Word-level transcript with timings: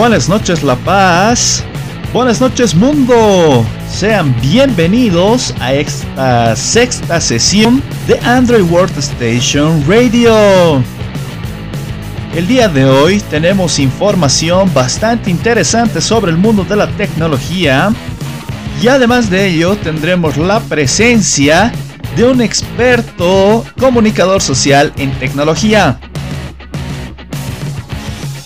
Buenas 0.00 0.30
noches 0.30 0.62
La 0.62 0.76
Paz. 0.76 1.62
Buenas 2.14 2.40
noches 2.40 2.74
mundo. 2.74 3.66
Sean 3.86 4.34
bienvenidos 4.40 5.54
a 5.60 5.74
esta 5.74 6.56
sexta 6.56 7.20
sesión 7.20 7.82
de 8.08 8.18
Android 8.20 8.62
Workstation 8.62 9.84
Radio. 9.86 10.82
El 12.34 12.46
día 12.48 12.68
de 12.68 12.86
hoy 12.86 13.20
tenemos 13.28 13.78
información 13.78 14.72
bastante 14.72 15.30
interesante 15.30 16.00
sobre 16.00 16.30
el 16.30 16.38
mundo 16.38 16.64
de 16.64 16.76
la 16.76 16.86
tecnología 16.92 17.92
y 18.82 18.88
además 18.88 19.28
de 19.28 19.48
ello 19.48 19.76
tendremos 19.76 20.38
la 20.38 20.60
presencia 20.60 21.72
de 22.16 22.24
un 22.24 22.40
experto 22.40 23.66
comunicador 23.78 24.40
social 24.40 24.94
en 24.96 25.12
tecnología. 25.18 26.00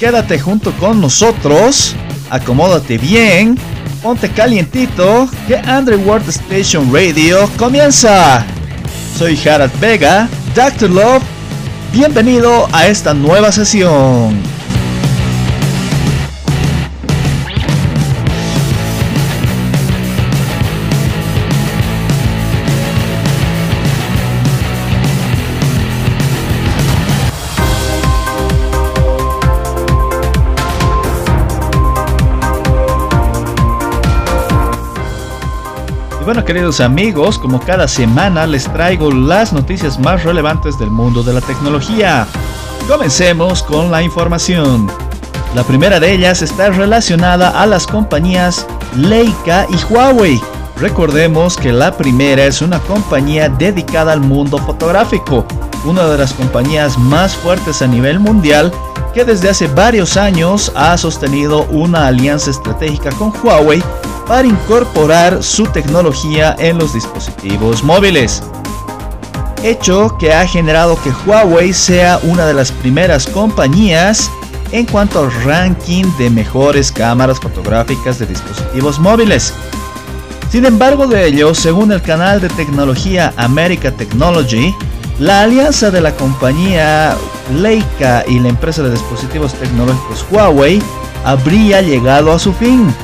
Quédate 0.04 0.38
junto 0.38 0.70
con 0.72 1.00
nosotros, 1.00 1.96
acomódate 2.28 2.98
bien, 2.98 3.56
ponte 4.02 4.28
calientito, 4.28 5.26
que 5.48 5.56
Android 5.56 6.06
Workstation 6.06 6.92
Radio 6.92 7.48
comienza. 7.56 8.44
Soy 9.16 9.40
Harald 9.48 9.72
Vega, 9.80 10.28
Dr. 10.54 10.90
Love, 10.90 11.22
bienvenido 11.90 12.68
a 12.72 12.86
esta 12.86 13.14
nueva 13.14 13.50
sesión. 13.50 14.53
Bueno 36.34 36.46
queridos 36.46 36.80
amigos, 36.80 37.38
como 37.38 37.60
cada 37.60 37.86
semana 37.86 38.44
les 38.44 38.64
traigo 38.64 39.12
las 39.12 39.52
noticias 39.52 40.00
más 40.00 40.24
relevantes 40.24 40.76
del 40.80 40.90
mundo 40.90 41.22
de 41.22 41.32
la 41.32 41.40
tecnología. 41.40 42.26
Comencemos 42.88 43.62
con 43.62 43.92
la 43.92 44.02
información. 44.02 44.90
La 45.54 45.62
primera 45.62 46.00
de 46.00 46.12
ellas 46.12 46.42
está 46.42 46.70
relacionada 46.70 47.50
a 47.50 47.66
las 47.66 47.86
compañías 47.86 48.66
Leica 48.96 49.68
y 49.70 49.92
Huawei. 49.92 50.40
Recordemos 50.80 51.56
que 51.56 51.72
la 51.72 51.96
primera 51.96 52.46
es 52.46 52.62
una 52.62 52.80
compañía 52.80 53.48
dedicada 53.48 54.10
al 54.10 54.20
mundo 54.20 54.58
fotográfico, 54.58 55.46
una 55.84 56.04
de 56.08 56.18
las 56.18 56.32
compañías 56.32 56.98
más 56.98 57.36
fuertes 57.36 57.80
a 57.80 57.86
nivel 57.86 58.18
mundial 58.18 58.72
que 59.14 59.24
desde 59.24 59.48
hace 59.48 59.68
varios 59.68 60.16
años 60.16 60.72
ha 60.74 60.98
sostenido 60.98 61.62
una 61.70 62.08
alianza 62.08 62.50
estratégica 62.50 63.10
con 63.12 63.32
Huawei 63.42 63.82
para 64.26 64.46
incorporar 64.46 65.42
su 65.42 65.64
tecnología 65.66 66.56
en 66.58 66.78
los 66.78 66.92
dispositivos 66.92 67.84
móviles. 67.84 68.42
Hecho 69.62 70.16
que 70.18 70.34
ha 70.34 70.46
generado 70.46 71.00
que 71.02 71.12
Huawei 71.24 71.72
sea 71.72 72.18
una 72.24 72.44
de 72.44 72.54
las 72.54 72.72
primeras 72.72 73.26
compañías 73.26 74.30
en 74.72 74.84
cuanto 74.86 75.20
al 75.20 75.44
ranking 75.44 76.04
de 76.18 76.28
mejores 76.28 76.90
cámaras 76.90 77.38
fotográficas 77.38 78.18
de 78.18 78.26
dispositivos 78.26 78.98
móviles. 78.98 79.54
Sin 80.50 80.64
embargo 80.64 81.06
de 81.06 81.26
ello, 81.26 81.54
según 81.54 81.92
el 81.92 82.02
canal 82.02 82.40
de 82.40 82.48
tecnología 82.48 83.32
America 83.36 83.92
Technology, 83.92 84.74
la 85.20 85.42
alianza 85.42 85.90
de 85.92 86.00
la 86.00 86.12
compañía 86.16 87.16
Leica 87.52 88.24
y 88.26 88.38
la 88.38 88.48
empresa 88.48 88.82
de 88.82 88.90
dispositivos 88.90 89.54
tecnológicos 89.54 90.26
Huawei 90.30 90.82
habría 91.24 91.82
llegado 91.82 92.32
a 92.32 92.38
su 92.38 92.52
fin 92.52 92.94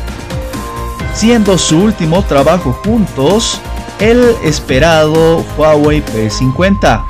siendo 1.14 1.58
su 1.58 1.78
último 1.78 2.22
trabajo 2.22 2.72
juntos 2.84 3.60
el 3.98 4.36
esperado 4.42 5.44
Huawei 5.56 6.02
P50. 6.02 7.04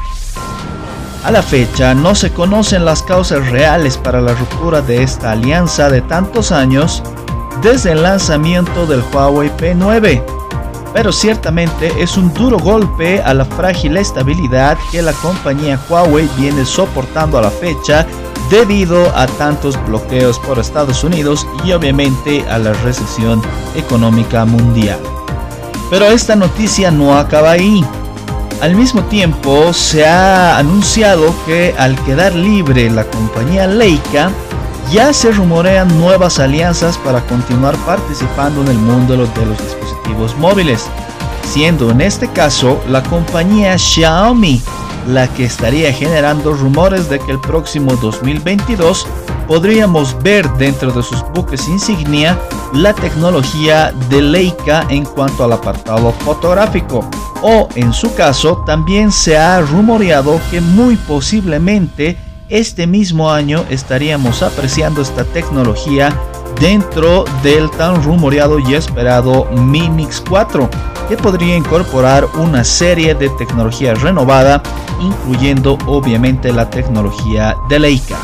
A 1.22 1.30
la 1.30 1.42
fecha 1.42 1.94
no 1.94 2.14
se 2.14 2.32
conocen 2.32 2.84
las 2.84 3.02
causas 3.02 3.48
reales 3.50 3.96
para 3.96 4.20
la 4.20 4.34
ruptura 4.34 4.80
de 4.80 5.02
esta 5.02 5.32
alianza 5.32 5.90
de 5.90 6.00
tantos 6.00 6.50
años 6.50 7.02
desde 7.62 7.92
el 7.92 8.02
lanzamiento 8.02 8.86
del 8.86 9.04
Huawei 9.12 9.50
P9, 9.50 10.24
pero 10.92 11.12
ciertamente 11.12 11.92
es 11.98 12.16
un 12.16 12.32
duro 12.34 12.58
golpe 12.58 13.20
a 13.22 13.34
la 13.34 13.44
frágil 13.44 13.96
estabilidad 13.96 14.76
que 14.90 15.02
la 15.02 15.12
compañía 15.12 15.78
Huawei 15.88 16.28
viene 16.36 16.64
soportando 16.64 17.38
a 17.38 17.42
la 17.42 17.50
fecha 17.50 18.06
debido 18.50 19.16
a 19.16 19.26
tantos 19.26 19.78
bloqueos 19.86 20.38
por 20.40 20.58
Estados 20.58 21.04
Unidos 21.04 21.46
y 21.64 21.72
obviamente 21.72 22.44
a 22.48 22.58
la 22.58 22.72
recesión 22.72 23.40
económica 23.76 24.44
mundial. 24.44 24.98
Pero 25.88 26.06
esta 26.06 26.34
noticia 26.36 26.90
no 26.90 27.16
acaba 27.16 27.52
ahí. 27.52 27.84
Al 28.60 28.74
mismo 28.74 29.02
tiempo 29.04 29.72
se 29.72 30.04
ha 30.04 30.58
anunciado 30.58 31.34
que 31.46 31.74
al 31.78 31.96
quedar 32.04 32.34
libre 32.34 32.90
la 32.90 33.04
compañía 33.04 33.66
Leica, 33.66 34.30
ya 34.90 35.12
se 35.12 35.30
rumorean 35.30 35.88
nuevas 35.98 36.38
alianzas 36.38 36.98
para 36.98 37.20
continuar 37.26 37.76
participando 37.86 38.62
en 38.62 38.68
el 38.68 38.78
mundo 38.78 39.16
de 39.16 39.46
los 39.46 39.58
dispositivos 39.58 40.36
móviles, 40.36 40.86
siendo 41.44 41.90
en 41.90 42.00
este 42.00 42.28
caso 42.28 42.80
la 42.88 43.02
compañía 43.02 43.78
Xiaomi 43.78 44.60
la 45.06 45.28
que 45.28 45.44
estaría 45.44 45.92
generando 45.92 46.52
rumores 46.52 47.08
de 47.08 47.18
que 47.18 47.32
el 47.32 47.40
próximo 47.40 47.96
2022 47.96 49.06
podríamos 49.46 50.20
ver 50.22 50.48
dentro 50.54 50.92
de 50.92 51.02
sus 51.02 51.22
buques 51.34 51.68
insignia 51.68 52.38
la 52.72 52.92
tecnología 52.92 53.92
de 54.08 54.22
Leica 54.22 54.86
en 54.88 55.04
cuanto 55.04 55.44
al 55.44 55.52
apartado 55.52 56.12
fotográfico. 56.12 57.08
O 57.42 57.68
en 57.74 57.92
su 57.92 58.14
caso 58.14 58.62
también 58.66 59.10
se 59.10 59.38
ha 59.38 59.60
rumoreado 59.60 60.40
que 60.50 60.60
muy 60.60 60.96
posiblemente 60.96 62.18
este 62.50 62.86
mismo 62.86 63.30
año 63.30 63.64
estaríamos 63.70 64.42
apreciando 64.42 65.00
esta 65.00 65.24
tecnología 65.24 66.12
dentro 66.60 67.24
del 67.42 67.70
tan 67.70 68.02
rumoreado 68.02 68.58
y 68.58 68.74
esperado 68.74 69.46
Mimix 69.52 70.22
4, 70.28 70.68
que 71.08 71.16
podría 71.16 71.56
incorporar 71.56 72.26
una 72.34 72.64
serie 72.64 73.14
de 73.14 73.30
tecnología 73.30 73.94
renovada, 73.94 74.62
incluyendo 75.00 75.78
obviamente 75.86 76.52
la 76.52 76.68
tecnología 76.68 77.56
de 77.68 77.78
Leica. 77.78 78.18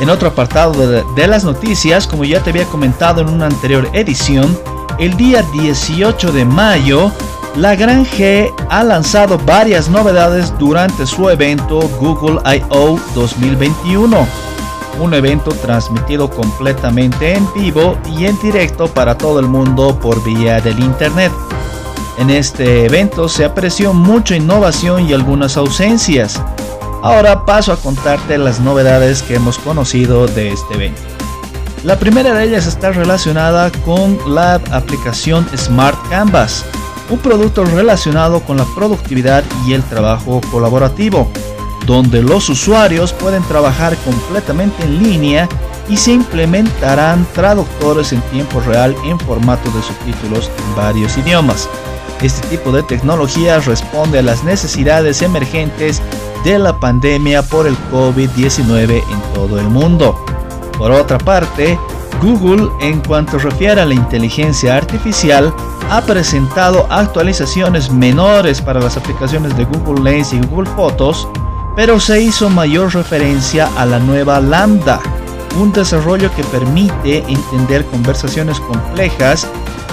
En 0.00 0.10
otro 0.10 0.28
apartado 0.28 1.04
de, 1.14 1.26
las 1.28 1.44
noticias, 1.44 2.06
como 2.06 2.24
ya 2.24 2.42
te 2.42 2.50
había 2.50 2.64
comentado 2.64 3.20
en 3.20 3.28
una 3.28 3.46
anterior 3.46 3.88
edición, 3.92 4.58
el 4.98 5.16
día 5.16 5.42
18 5.54 6.32
de 6.32 6.44
mayo, 6.44 7.12
la 7.56 7.74
Gran 7.74 8.04
G 8.04 8.52
ha 8.68 8.82
lanzado 8.82 9.38
varias 9.38 9.88
novedades 9.88 10.52
durante 10.58 11.06
su 11.06 11.28
evento 11.28 11.80
Google 12.00 12.40
I.O. 12.44 12.98
2021 13.14 14.26
un 15.00 15.14
evento 15.14 15.50
transmitido 15.50 16.30
completamente 16.30 17.34
en 17.34 17.48
vivo 17.54 17.98
y 18.16 18.26
en 18.26 18.38
directo 18.40 18.88
para 18.88 19.16
todo 19.16 19.40
el 19.40 19.46
mundo 19.46 19.98
por 19.98 20.22
vía 20.22 20.60
del 20.60 20.78
internet. 20.80 21.32
En 22.18 22.30
este 22.30 22.86
evento 22.86 23.28
se 23.28 23.44
apreció 23.44 23.94
mucha 23.94 24.36
innovación 24.36 25.08
y 25.08 25.12
algunas 25.12 25.56
ausencias. 25.56 26.40
Ahora 27.02 27.44
paso 27.44 27.72
a 27.72 27.76
contarte 27.76 28.38
las 28.38 28.60
novedades 28.60 29.22
que 29.22 29.34
hemos 29.34 29.58
conocido 29.58 30.26
de 30.28 30.52
este 30.52 30.74
evento. 30.74 31.00
La 31.84 31.98
primera 31.98 32.32
de 32.32 32.44
ellas 32.44 32.66
está 32.66 32.92
relacionada 32.92 33.72
con 33.84 34.18
la 34.32 34.54
aplicación 34.70 35.48
Smart 35.56 35.98
Canvas, 36.10 36.64
un 37.12 37.18
producto 37.18 37.64
relacionado 37.64 38.40
con 38.40 38.56
la 38.56 38.64
productividad 38.74 39.44
y 39.66 39.74
el 39.74 39.82
trabajo 39.82 40.40
colaborativo 40.50 41.30
donde 41.86 42.22
los 42.22 42.48
usuarios 42.48 43.12
pueden 43.12 43.42
trabajar 43.44 43.96
completamente 43.98 44.82
en 44.84 45.02
línea 45.02 45.48
y 45.88 45.96
se 45.96 46.12
implementarán 46.12 47.26
traductores 47.34 48.12
en 48.12 48.20
tiempo 48.22 48.60
real 48.60 48.94
en 49.04 49.18
formato 49.20 49.70
de 49.72 49.82
subtítulos 49.82 50.50
en 50.56 50.76
varios 50.76 51.18
idiomas. 51.18 51.68
Este 52.22 52.46
tipo 52.48 52.70
de 52.70 52.84
tecnología 52.84 53.58
responde 53.58 54.20
a 54.20 54.22
las 54.22 54.44
necesidades 54.44 55.22
emergentes 55.22 56.00
de 56.44 56.58
la 56.58 56.78
pandemia 56.78 57.42
por 57.42 57.66
el 57.66 57.76
COVID-19 57.90 59.02
en 59.10 59.34
todo 59.34 59.58
el 59.58 59.68
mundo. 59.68 60.24
Por 60.78 60.92
otra 60.92 61.18
parte, 61.18 61.78
Google, 62.22 62.70
en 62.80 63.00
cuanto 63.00 63.38
refiere 63.38 63.80
a 63.80 63.84
la 63.84 63.94
inteligencia 63.94 64.76
artificial, 64.76 65.52
ha 65.90 66.00
presentado 66.02 66.86
actualizaciones 66.88 67.90
menores 67.90 68.62
para 68.62 68.80
las 68.80 68.96
aplicaciones 68.96 69.56
de 69.56 69.64
Google 69.64 70.02
Lens 70.02 70.32
y 70.32 70.40
Google 70.40 70.70
Fotos, 70.70 71.28
pero 71.74 71.98
se 71.98 72.22
hizo 72.22 72.48
mayor 72.48 72.94
referencia 72.94 73.68
a 73.76 73.84
la 73.84 73.98
nueva 73.98 74.40
Lambda, 74.40 75.00
un 75.60 75.72
desarrollo 75.72 76.32
que 76.34 76.44
permite 76.44 77.18
entender 77.28 77.84
conversaciones 77.86 78.60
complejas 78.60 79.46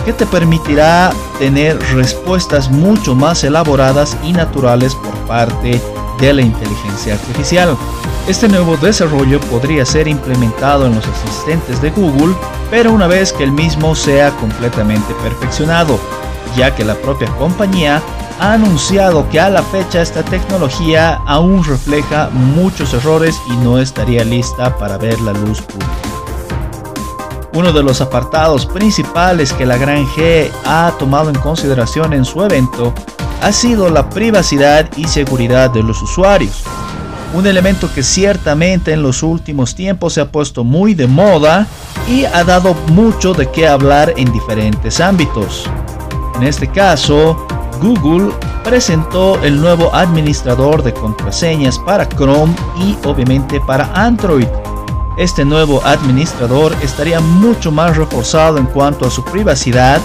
que 0.06 0.14
te 0.14 0.26
permitirá 0.26 1.12
tener 1.40 1.78
respuestas 1.94 2.70
mucho 2.70 3.16
más 3.16 3.44
elaboradas 3.44 4.16
y 4.24 4.34
naturales 4.34 4.96
por 4.96 5.14
parte 5.28 5.72
de 5.72 5.99
la 6.22 6.42
inteligencia 6.42 7.14
artificial. 7.14 7.78
Este 8.28 8.48
nuevo 8.48 8.78
desarrollo 8.78 9.40
podría 9.40 9.86
ser 9.86 10.08
implementado 10.08 10.86
en 10.86 10.96
los 10.96 11.06
asistentes 11.08 11.82
de 11.82 11.90
Google, 11.92 12.36
pero 12.70 12.92
una 12.92 13.08
vez 13.08 13.32
que 13.34 13.44
el 13.44 13.52
mismo 13.52 13.96
sea 13.96 14.32
completamente 14.32 15.14
perfeccionado, 15.24 16.00
ya 16.56 16.76
que 16.76 16.84
la 16.84 16.96
propia 16.96 17.28
compañía 17.38 18.02
ha 18.40 18.54
anunciado 18.54 19.28
que 19.30 19.40
a 19.40 19.50
la 19.50 19.64
fecha 19.64 20.02
esta 20.02 20.24
tecnología 20.24 21.22
aún 21.26 21.64
refleja 21.64 22.30
muchos 22.32 22.94
errores 22.94 23.40
y 23.48 23.56
no 23.58 23.80
estaría 23.80 24.24
lista 24.24 24.78
para 24.78 24.98
ver 24.98 25.20
la 25.22 25.34
luz 25.34 25.62
pública. 25.62 25.92
Uno 27.54 27.74
de 27.74 27.82
los 27.82 28.00
apartados 28.00 28.66
principales 28.66 29.54
que 29.54 29.66
la 29.66 29.78
Gran 29.78 30.06
G 30.06 30.52
ha 30.66 30.94
tomado 31.00 31.30
en 31.30 31.40
consideración 31.40 32.14
en 32.14 32.24
su 32.24 32.44
evento 32.44 32.94
ha 33.42 33.52
sido 33.52 33.90
la 33.90 34.10
privacidad 34.10 34.90
y 34.98 35.08
seguridad 35.08 35.70
de 35.72 35.84
los 35.84 36.02
usuarios. 36.02 36.64
Un 37.34 37.46
elemento 37.46 37.90
que 37.94 38.02
ciertamente 38.02 38.92
en 38.92 39.04
los 39.04 39.22
últimos 39.22 39.76
tiempos 39.76 40.14
se 40.14 40.22
ha 40.22 40.32
puesto 40.32 40.64
muy 40.64 40.96
de 40.96 41.08
moda 41.08 41.68
y 42.08 42.26
ha 42.26 42.44
dado 42.44 42.74
mucho 42.88 43.34
de 43.34 43.50
qué 43.52 43.68
hablar 43.68 44.14
en 44.18 44.32
diferentes 44.32 45.00
ámbitos. 45.00 45.70
En 46.36 46.44
este 46.44 46.68
caso, 46.68 47.46
Google 47.82 48.34
presentó 48.64 49.42
el 49.44 49.62
nuevo 49.62 49.94
administrador 49.94 50.84
de 50.84 50.94
contraseñas 50.94 51.78
para 51.80 52.10
Chrome 52.10 52.54
y 52.78 52.98
obviamente 53.06 53.62
para 53.62 53.92
Android. 53.94 54.48
Este 55.18 55.46
nuevo 55.46 55.82
administrador 55.86 56.76
estaría 56.82 57.20
mucho 57.20 57.72
más 57.72 57.96
reforzado 57.96 58.58
en 58.58 58.66
cuanto 58.66 59.06
a 59.06 59.12
su 59.12 59.24
privacidad 59.24 60.02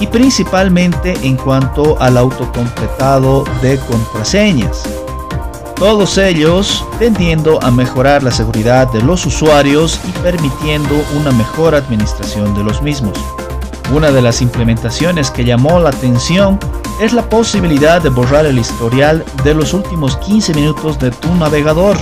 y 0.00 0.06
principalmente 0.06 1.14
en 1.22 1.36
cuanto 1.36 2.00
al 2.00 2.16
autocompletado 2.16 3.44
de 3.62 3.78
contraseñas. 3.80 4.82
Todos 5.76 6.18
ellos 6.18 6.84
tendiendo 6.98 7.62
a 7.62 7.70
mejorar 7.70 8.22
la 8.22 8.30
seguridad 8.30 8.90
de 8.92 9.02
los 9.02 9.26
usuarios 9.26 10.00
y 10.08 10.12
permitiendo 10.22 11.04
una 11.18 11.32
mejor 11.32 11.74
administración 11.74 12.54
de 12.54 12.62
los 12.62 12.80
mismos. 12.80 13.18
Una 13.92 14.10
de 14.10 14.22
las 14.22 14.40
implementaciones 14.40 15.30
que 15.30 15.44
llamó 15.44 15.80
la 15.80 15.90
atención 15.90 16.58
es 17.00 17.12
la 17.12 17.28
posibilidad 17.28 18.00
de 18.00 18.08
borrar 18.08 18.46
el 18.46 18.58
historial 18.58 19.24
de 19.42 19.54
los 19.54 19.74
últimos 19.74 20.16
15 20.18 20.54
minutos 20.54 20.98
de 20.98 21.10
tu 21.10 21.34
navegador. 21.34 21.96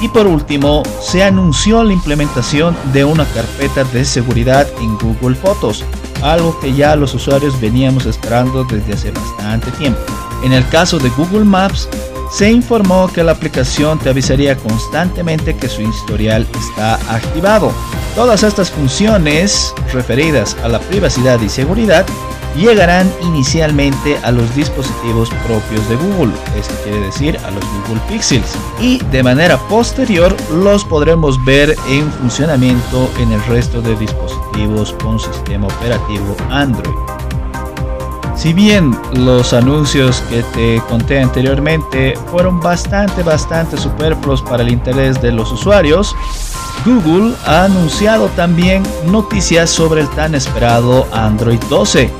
Y 0.00 0.08
por 0.08 0.26
último, 0.26 0.82
se 1.00 1.22
anunció 1.22 1.84
la 1.84 1.92
implementación 1.92 2.76
de 2.92 3.04
una 3.04 3.24
carpeta 3.26 3.84
de 3.84 4.04
seguridad 4.04 4.66
en 4.80 4.96
Google 4.98 5.36
Fotos, 5.36 5.84
algo 6.22 6.58
que 6.60 6.74
ya 6.74 6.96
los 6.96 7.14
usuarios 7.14 7.60
veníamos 7.60 8.06
esperando 8.06 8.64
desde 8.64 8.92
hace 8.92 9.10
bastante 9.10 9.70
tiempo. 9.72 10.00
En 10.42 10.52
el 10.52 10.66
caso 10.68 10.98
de 10.98 11.08
Google 11.10 11.44
Maps, 11.44 11.88
se 12.30 12.50
informó 12.50 13.08
que 13.08 13.24
la 13.24 13.32
aplicación 13.32 13.98
te 13.98 14.10
avisaría 14.10 14.56
constantemente 14.56 15.56
que 15.56 15.68
su 15.68 15.82
historial 15.82 16.46
está 16.58 16.94
activado. 17.12 17.72
Todas 18.14 18.42
estas 18.42 18.70
funciones 18.70 19.72
referidas 19.92 20.56
a 20.62 20.68
la 20.68 20.78
privacidad 20.80 21.40
y 21.40 21.48
seguridad 21.48 22.04
llegarán 22.56 23.10
inicialmente 23.22 24.18
a 24.22 24.32
los 24.32 24.54
dispositivos 24.54 25.30
propios 25.46 25.88
de 25.88 25.96
Google, 25.96 26.32
esto 26.56 26.74
quiere 26.82 27.00
decir 27.00 27.38
a 27.44 27.50
los 27.50 27.64
Google 27.64 28.00
Pixels, 28.08 28.56
y 28.80 28.98
de 29.06 29.22
manera 29.22 29.58
posterior 29.68 30.36
los 30.52 30.84
podremos 30.84 31.42
ver 31.44 31.76
en 31.88 32.10
funcionamiento 32.12 33.10
en 33.18 33.32
el 33.32 33.44
resto 33.44 33.80
de 33.80 33.96
dispositivos 33.96 34.92
con 35.02 35.18
sistema 35.18 35.66
operativo 35.66 36.36
Android. 36.50 36.94
Si 38.38 38.52
bien 38.52 38.96
los 39.14 39.52
anuncios 39.52 40.22
que 40.30 40.44
te 40.54 40.80
conté 40.88 41.20
anteriormente 41.20 42.14
fueron 42.30 42.60
bastante 42.60 43.24
bastante 43.24 43.76
superfluos 43.76 44.42
para 44.42 44.62
el 44.62 44.68
interés 44.68 45.20
de 45.20 45.32
los 45.32 45.50
usuarios, 45.50 46.14
Google 46.88 47.34
ha 47.46 47.64
anunciado 47.64 48.28
también 48.28 48.82
noticias 49.06 49.68
sobre 49.68 50.00
el 50.00 50.08
tan 50.10 50.34
esperado 50.34 51.06
Android 51.12 51.60
12 51.68 52.10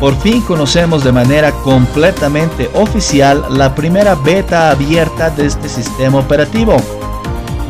por 0.00 0.16
fin 0.20 0.42
conocemos 0.42 1.02
de 1.02 1.12
manera 1.12 1.50
completamente 1.50 2.70
oficial 2.74 3.44
la 3.48 3.74
primera 3.74 4.14
beta 4.14 4.70
abierta 4.70 5.30
de 5.30 5.46
este 5.46 5.68
sistema 5.68 6.18
operativo, 6.18 6.76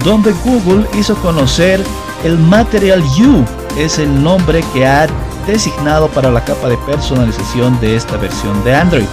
donde 0.04 0.32
Google 0.44 0.84
hizo 0.98 1.14
conocer 1.16 1.80
el 2.24 2.38
Material 2.38 3.02
U, 3.20 3.44
es 3.78 3.98
el 3.98 4.22
nombre 4.22 4.64
que 4.72 4.86
ha 4.86 5.06
designado 5.46 6.08
para 6.08 6.30
la 6.30 6.44
capa 6.44 6.68
de 6.68 6.76
personalización 6.78 7.78
de 7.80 7.94
esta 7.94 8.16
versión 8.16 8.64
de 8.64 8.74
Android. 8.74 9.06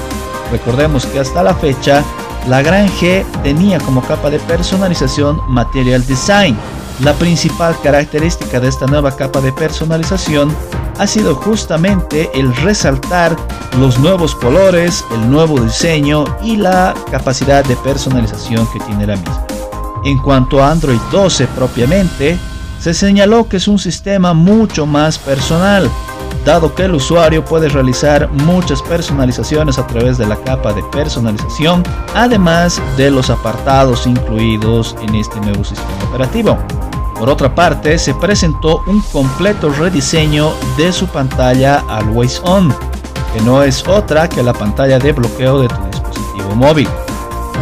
Recordemos 0.52 1.06
que 1.06 1.20
hasta 1.20 1.44
la 1.44 1.54
fecha, 1.54 2.04
la 2.48 2.62
Gran 2.62 2.88
G 2.88 3.24
tenía 3.44 3.78
como 3.82 4.02
capa 4.02 4.30
de 4.30 4.40
personalización 4.40 5.42
Material 5.48 6.06
Design. 6.08 6.58
La 7.04 7.14
principal 7.14 7.76
característica 7.82 8.60
de 8.60 8.68
esta 8.68 8.86
nueva 8.86 9.16
capa 9.16 9.42
de 9.42 9.52
personalización 9.52 10.56
ha 11.00 11.08
sido 11.08 11.34
justamente 11.34 12.30
el 12.36 12.56
resaltar 12.58 13.36
los 13.80 13.98
nuevos 13.98 14.36
colores, 14.36 15.04
el 15.12 15.32
nuevo 15.32 15.60
diseño 15.60 16.26
y 16.44 16.58
la 16.58 16.94
capacidad 17.10 17.66
de 17.66 17.76
personalización 17.78 18.68
que 18.72 18.80
tiene 18.82 19.08
la 19.08 19.16
misma. 19.16 19.48
En 20.06 20.20
cuanto 20.20 20.64
a 20.64 20.70
Android 20.70 21.00
12 21.12 21.48
propiamente, 21.48 22.38
se 22.80 22.94
señaló 22.94 23.50
que 23.50 23.58
es 23.58 23.68
un 23.68 23.80
sistema 23.80 24.36
mucho 24.36 24.86
más 24.86 25.18
personal, 25.18 25.90
dado 26.46 26.76
que 26.76 26.84
el 26.86 26.94
usuario 26.94 27.44
puede 27.44 27.68
realizar 27.70 28.30
muchas 28.32 28.84
personalizaciones 28.84 29.80
a 29.80 29.88
través 29.88 30.20
de 30.20 30.28
la 30.28 30.36
capa 30.36 30.72
de 30.72 30.84
personalización, 30.92 31.82
además 32.14 32.80
de 32.96 33.10
los 33.10 33.32
apartados 33.32 34.06
incluidos 34.06 34.96
en 35.02 35.16
este 35.16 35.40
nuevo 35.40 35.64
sistema 35.64 36.04
operativo. 36.08 36.60
Por 37.22 37.30
otra 37.30 37.54
parte, 37.54 38.00
se 38.00 38.16
presentó 38.16 38.82
un 38.88 39.00
completo 39.14 39.70
rediseño 39.70 40.54
de 40.76 40.92
su 40.92 41.06
pantalla 41.06 41.84
Always 41.88 42.42
On, 42.44 42.74
que 43.32 43.42
no 43.42 43.62
es 43.62 43.88
otra 43.88 44.28
que 44.28 44.42
la 44.42 44.54
pantalla 44.54 44.98
de 44.98 45.12
bloqueo 45.12 45.62
de 45.62 45.68
tu 45.68 45.76
dispositivo 45.92 46.56
móvil, 46.56 46.88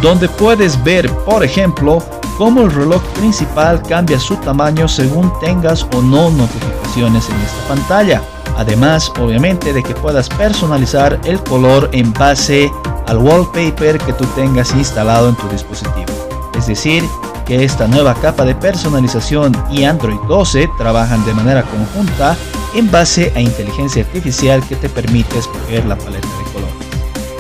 donde 0.02 0.30
puedes 0.30 0.82
ver, 0.86 1.12
por 1.26 1.44
ejemplo, 1.44 2.02
cómo 2.38 2.62
el 2.62 2.72
reloj 2.72 3.02
principal 3.16 3.84
cambia 3.84 4.18
su 4.18 4.38
tamaño 4.38 4.88
según 4.88 5.30
tengas 5.42 5.86
o 5.94 6.02
no 6.02 6.30
notificaciones 6.32 7.28
en 7.28 7.36
esta 7.42 7.68
pantalla. 7.68 8.22
Además, 8.56 9.12
obviamente, 9.20 9.74
de 9.74 9.84
que 9.84 9.94
puedas 9.94 10.30
personalizar 10.30 11.20
el 11.26 11.44
color 11.44 11.90
en 11.92 12.14
base 12.14 12.72
al 13.08 13.18
wallpaper 13.18 13.98
que 13.98 14.14
tú 14.14 14.24
tengas 14.38 14.74
instalado 14.74 15.28
en 15.28 15.36
tu 15.36 15.50
dispositivo. 15.50 16.14
Es 16.58 16.68
decir, 16.68 17.04
que 17.50 17.64
esta 17.64 17.88
nueva 17.88 18.14
capa 18.14 18.46
de 18.46 18.54
personalización 18.54 19.52
y 19.72 19.84
Android 19.84 20.20
12 20.28 20.70
trabajan 20.78 21.26
de 21.26 21.34
manera 21.34 21.64
conjunta 21.64 22.38
en 22.76 22.92
base 22.92 23.34
a 23.36 23.42
inteligencia 23.42 24.04
artificial 24.04 24.62
que 24.70 24.76
te 24.76 24.88
permite 24.88 25.40
escoger 25.40 25.84
la 25.86 25.98
paleta 25.98 26.28
de 26.28 26.44
colores. 26.54 26.76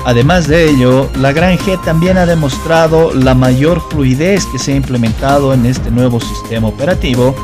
Además 0.05 0.47
de 0.47 0.67
ello, 0.67 1.07
la 1.19 1.31
Gran 1.31 1.59
G 1.59 1.79
también 1.83 2.17
ha 2.17 2.25
demostrado 2.25 3.13
la 3.13 3.35
mayor 3.35 3.81
fluidez 3.91 4.47
que 4.47 4.57
se 4.57 4.73
ha 4.73 4.77
implementado 4.77 5.53
en 5.53 5.67
este 5.67 5.91
nuevo 5.91 6.19
sistema 6.19 6.69
operativo, 6.69 7.35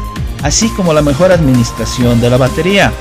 así 0.41 0.67
como 0.69 0.91
la 0.91 1.03
mejor 1.03 1.31
administración 1.31 2.19
de 2.19 2.31
la 2.31 2.37
batería, 2.37 2.91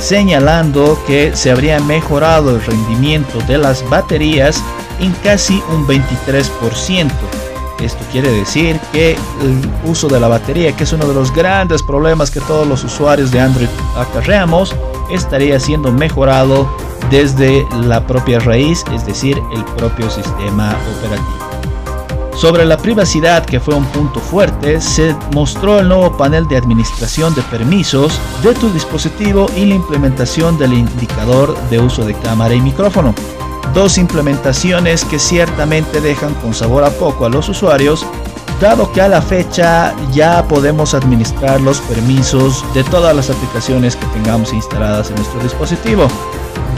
señalando 0.00 0.98
que 1.06 1.36
se 1.36 1.50
habría 1.50 1.78
mejorado 1.80 2.56
el 2.56 2.64
rendimiento 2.64 3.38
de 3.46 3.58
las 3.58 3.86
baterías 3.90 4.62
en 4.98 5.12
casi 5.22 5.62
un 5.74 5.86
23%, 5.86 7.10
esto 7.84 8.04
quiere 8.12 8.30
decir 8.30 8.78
que 8.92 9.12
el 9.12 9.70
uso 9.84 10.08
de 10.08 10.20
la 10.20 10.28
batería, 10.28 10.76
que 10.76 10.84
es 10.84 10.92
uno 10.92 11.06
de 11.06 11.14
los 11.14 11.32
grandes 11.32 11.82
problemas 11.82 12.30
que 12.30 12.40
todos 12.40 12.66
los 12.66 12.84
usuarios 12.84 13.30
de 13.30 13.40
Android 13.40 13.68
acarreamos, 13.96 14.74
estaría 15.10 15.58
siendo 15.58 15.92
mejorado 15.92 16.68
desde 17.10 17.66
la 17.82 18.06
propia 18.06 18.38
raíz, 18.40 18.84
es 18.94 19.04
decir, 19.06 19.40
el 19.54 19.64
propio 19.76 20.08
sistema 20.10 20.76
operativo. 20.96 21.50
Sobre 22.34 22.64
la 22.64 22.78
privacidad, 22.78 23.44
que 23.44 23.60
fue 23.60 23.74
un 23.74 23.84
punto 23.86 24.18
fuerte, 24.18 24.80
se 24.80 25.14
mostró 25.34 25.80
el 25.80 25.88
nuevo 25.88 26.16
panel 26.16 26.48
de 26.48 26.56
administración 26.56 27.34
de 27.34 27.42
permisos 27.42 28.18
de 28.42 28.54
tu 28.54 28.70
dispositivo 28.70 29.46
y 29.56 29.66
la 29.66 29.74
implementación 29.74 30.56
del 30.56 30.72
indicador 30.72 31.54
de 31.68 31.80
uso 31.80 32.06
de 32.06 32.14
cámara 32.14 32.54
y 32.54 32.60
micrófono 32.62 33.14
dos 33.74 33.98
implementaciones 33.98 35.04
que 35.04 35.18
ciertamente 35.18 36.00
dejan 36.00 36.34
con 36.34 36.54
sabor 36.54 36.84
a 36.84 36.90
poco 36.90 37.26
a 37.26 37.28
los 37.28 37.48
usuarios, 37.48 38.04
dado 38.60 38.92
que 38.92 39.00
a 39.00 39.08
la 39.08 39.22
fecha 39.22 39.94
ya 40.12 40.46
podemos 40.46 40.94
administrar 40.94 41.60
los 41.60 41.80
permisos 41.80 42.64
de 42.74 42.84
todas 42.84 43.14
las 43.16 43.30
aplicaciones 43.30 43.96
que 43.96 44.06
tengamos 44.06 44.52
instaladas 44.52 45.08
en 45.10 45.16
nuestro 45.16 45.40
dispositivo, 45.42 46.08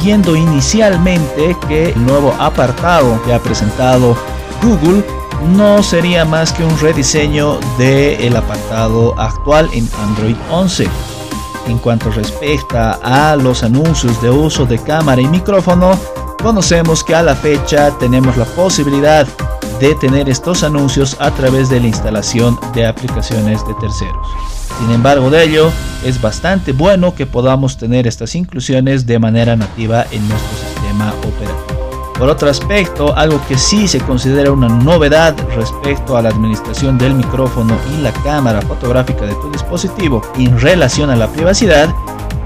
viendo 0.02 0.36
inicialmente 0.36 1.56
que 1.68 1.90
el 1.90 2.06
nuevo 2.06 2.34
apartado 2.38 3.20
que 3.24 3.34
ha 3.34 3.40
presentado 3.40 4.16
Google 4.62 5.02
no 5.56 5.82
sería 5.82 6.24
más 6.24 6.52
que 6.52 6.64
un 6.64 6.78
rediseño 6.78 7.58
del 7.78 8.36
apartado 8.36 9.18
actual 9.18 9.68
en 9.72 9.88
Android 10.04 10.36
11. 10.50 10.86
En 11.66 11.78
cuanto 11.78 12.10
respecta 12.10 12.98
a 13.02 13.36
los 13.36 13.62
anuncios 13.62 14.20
de 14.22 14.30
uso 14.30 14.66
de 14.66 14.78
cámara 14.78 15.20
y 15.20 15.26
micrófono, 15.26 15.98
conocemos 16.42 17.04
que 17.04 17.14
a 17.14 17.22
la 17.22 17.36
fecha 17.36 17.96
tenemos 17.98 18.36
la 18.36 18.44
posibilidad 18.44 19.26
de 19.80 19.94
tener 19.94 20.28
estos 20.28 20.64
anuncios 20.64 21.16
a 21.20 21.30
través 21.30 21.68
de 21.70 21.80
la 21.80 21.86
instalación 21.86 22.58
de 22.74 22.86
aplicaciones 22.86 23.64
de 23.66 23.74
terceros. 23.74 24.26
Sin 24.78 24.90
embargo 24.90 25.30
de 25.30 25.44
ello, 25.44 25.70
es 26.04 26.20
bastante 26.20 26.72
bueno 26.72 27.14
que 27.14 27.26
podamos 27.26 27.76
tener 27.78 28.06
estas 28.06 28.34
inclusiones 28.34 29.06
de 29.06 29.18
manera 29.18 29.54
nativa 29.54 30.04
en 30.10 30.28
nuestro 30.28 30.58
sistema 30.58 31.14
operativo. 31.18 32.12
Por 32.18 32.28
otro 32.28 32.50
aspecto, 32.50 33.16
algo 33.16 33.40
que 33.46 33.56
sí 33.56 33.86
se 33.88 34.00
considera 34.00 34.52
una 34.52 34.68
novedad 34.68 35.36
respecto 35.56 36.16
a 36.16 36.22
la 36.22 36.28
administración 36.28 36.98
del 36.98 37.14
micrófono 37.14 37.76
y 37.92 38.02
la 38.02 38.12
cámara 38.12 38.60
fotográfica 38.62 39.24
de 39.26 39.34
tu 39.34 39.50
dispositivo 39.50 40.22
en 40.36 40.60
relación 40.60 41.10
a 41.10 41.16
la 41.16 41.28
privacidad, 41.28 41.92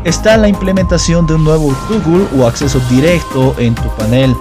está 0.07 0.37
la 0.37 0.49
implementación 0.49 1.27
de 1.27 1.35
un 1.35 1.45
nuevo 1.45 1.77
Google 1.89 2.27
o 2.39 2.47
acceso 2.47 2.81
directo 2.89 3.55
en 3.59 3.75
tu 3.75 3.89
panel 3.97 4.35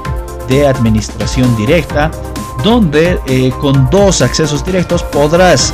de 0.47 0.67
administración 0.67 1.55
directa, 1.57 2.11
donde 2.63 3.19
eh, 3.25 3.51
con 3.59 3.89
dos 3.89 4.21
accesos 4.21 4.63
directos 4.63 5.01
podrás 5.03 5.73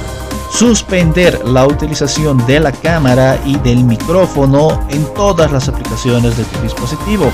suspender 0.50 1.46
la 1.46 1.66
utilización 1.68 2.38
de 2.48 2.62
la 2.62 2.72
cámara 2.72 3.38
y 3.46 3.58
del 3.60 3.84
micrófono 3.84 4.80
en 4.90 5.04
todas 5.14 5.52
las 5.52 5.68
aplicaciones 5.68 6.38
de 6.38 6.46
tu 6.46 6.62
dispositivo, 6.62 7.30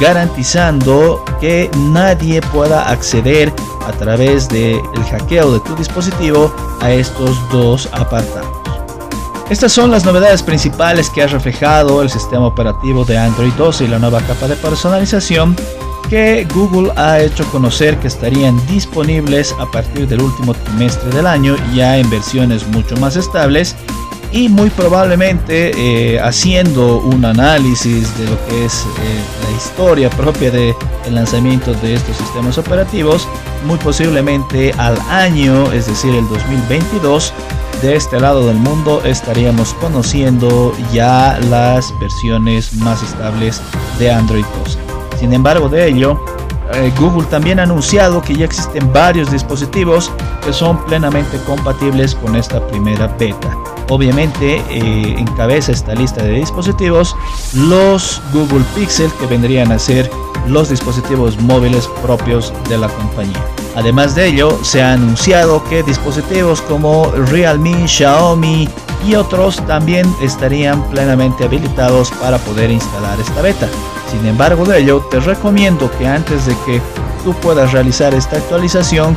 garantizando 0.00 1.24
que 1.40 1.70
nadie 1.76 2.40
pueda 2.52 2.90
acceder 2.90 3.52
a 3.86 3.92
través 3.92 4.48
del 4.48 4.80
hackeo 5.10 5.52
de 5.52 5.60
tu 5.60 5.76
dispositivo 5.76 6.52
a 6.80 6.90
estos 6.90 7.38
dos 7.50 7.88
apartados. 7.92 8.59
Estas 9.50 9.72
son 9.72 9.90
las 9.90 10.04
novedades 10.04 10.44
principales 10.44 11.10
que 11.10 11.24
ha 11.24 11.26
reflejado 11.26 12.02
el 12.02 12.08
sistema 12.08 12.46
operativo 12.46 13.04
de 13.04 13.18
Android 13.18 13.52
12 13.54 13.84
y 13.84 13.88
la 13.88 13.98
nueva 13.98 14.20
capa 14.20 14.46
de 14.46 14.54
personalización 14.54 15.56
que 16.08 16.46
Google 16.54 16.92
ha 16.94 17.18
hecho 17.18 17.44
conocer 17.50 17.98
que 17.98 18.06
estarían 18.06 18.64
disponibles 18.68 19.52
a 19.58 19.66
partir 19.66 20.06
del 20.06 20.22
último 20.22 20.54
trimestre 20.54 21.10
del 21.10 21.26
año 21.26 21.56
ya 21.74 21.98
en 21.98 22.08
versiones 22.08 22.64
mucho 22.68 22.96
más 22.98 23.16
estables 23.16 23.74
y 24.32 24.48
muy 24.48 24.70
probablemente 24.70 25.72
eh, 25.76 26.20
haciendo 26.20 26.98
un 26.98 27.24
análisis 27.24 28.16
de 28.18 28.26
lo 28.26 28.46
que 28.46 28.64
es 28.64 28.84
eh, 28.84 29.20
la 29.42 29.56
historia 29.56 30.08
propia 30.10 30.52
del 30.52 30.74
lanzamiento 31.10 31.74
de 31.74 31.94
estos 31.94 32.16
sistemas 32.16 32.56
operativos, 32.56 33.26
muy 33.66 33.78
posiblemente 33.78 34.72
al 34.78 34.96
año, 35.08 35.72
es 35.72 35.86
decir, 35.88 36.14
el 36.14 36.28
2022, 36.28 37.32
de 37.82 37.96
este 37.96 38.20
lado 38.20 38.46
del 38.46 38.58
mundo 38.58 39.02
estaríamos 39.04 39.72
conociendo 39.74 40.74
ya 40.92 41.38
las 41.48 41.98
versiones 41.98 42.74
más 42.74 43.02
estables 43.02 43.62
de 43.98 44.10
Android 44.10 44.44
12. 44.64 44.78
Sin 45.18 45.32
embargo 45.32 45.68
de 45.68 45.88
ello, 45.88 46.22
eh, 46.74 46.92
Google 46.98 47.26
también 47.26 47.58
ha 47.58 47.62
anunciado 47.62 48.20
que 48.20 48.34
ya 48.34 48.44
existen 48.44 48.92
varios 48.92 49.30
dispositivos 49.30 50.12
que 50.44 50.52
son 50.52 50.84
plenamente 50.84 51.38
compatibles 51.46 52.14
con 52.14 52.36
esta 52.36 52.66
primera 52.68 53.06
beta. 53.06 53.56
Obviamente 53.90 54.62
eh, 54.70 55.16
encabeza 55.18 55.72
esta 55.72 55.94
lista 55.94 56.22
de 56.22 56.30
dispositivos 56.34 57.16
los 57.54 58.22
Google 58.32 58.64
Pixel 58.74 59.12
que 59.14 59.26
vendrían 59.26 59.72
a 59.72 59.80
ser 59.80 60.08
los 60.46 60.70
dispositivos 60.70 61.38
móviles 61.40 61.88
propios 62.00 62.52
de 62.68 62.78
la 62.78 62.88
compañía. 62.88 63.44
Además 63.74 64.14
de 64.14 64.28
ello, 64.28 64.58
se 64.62 64.80
ha 64.80 64.92
anunciado 64.92 65.62
que 65.64 65.82
dispositivos 65.82 66.60
como 66.62 67.10
Realme, 67.10 67.88
Xiaomi 67.88 68.68
y 69.06 69.14
otros 69.16 69.56
también 69.66 70.06
estarían 70.22 70.82
plenamente 70.90 71.44
habilitados 71.44 72.12
para 72.12 72.38
poder 72.38 72.70
instalar 72.70 73.18
esta 73.18 73.42
beta. 73.42 73.68
Sin 74.10 74.24
embargo 74.24 74.64
de 74.64 74.78
ello, 74.78 75.00
te 75.10 75.18
recomiendo 75.18 75.90
que 75.98 76.06
antes 76.06 76.46
de 76.46 76.54
que 76.64 76.80
tú 77.24 77.34
puedas 77.34 77.72
realizar 77.72 78.14
esta 78.14 78.36
actualización, 78.36 79.16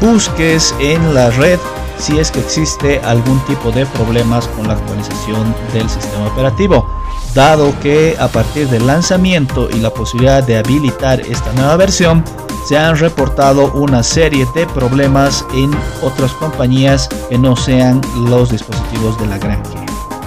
busques 0.00 0.74
en 0.78 1.14
la 1.14 1.30
red 1.30 1.58
si 2.00 2.18
es 2.18 2.30
que 2.30 2.40
existe 2.40 3.00
algún 3.00 3.38
tipo 3.46 3.70
de 3.70 3.86
problemas 3.86 4.48
con 4.48 4.68
la 4.68 4.74
actualización 4.74 5.54
del 5.72 5.88
sistema 5.88 6.26
operativo, 6.26 6.86
dado 7.34 7.72
que 7.80 8.16
a 8.18 8.28
partir 8.28 8.68
del 8.68 8.86
lanzamiento 8.86 9.68
y 9.70 9.80
la 9.80 9.90
posibilidad 9.90 10.42
de 10.42 10.58
habilitar 10.58 11.20
esta 11.20 11.52
nueva 11.52 11.76
versión, 11.76 12.24
se 12.66 12.76
han 12.76 12.96
reportado 12.96 13.72
una 13.72 14.02
serie 14.02 14.46
de 14.54 14.66
problemas 14.66 15.44
en 15.54 15.70
otras 16.02 16.32
compañías 16.32 17.08
que 17.28 17.38
no 17.38 17.56
sean 17.56 18.00
los 18.28 18.50
dispositivos 18.50 19.18
de 19.18 19.26
la 19.26 19.38
gran 19.38 19.62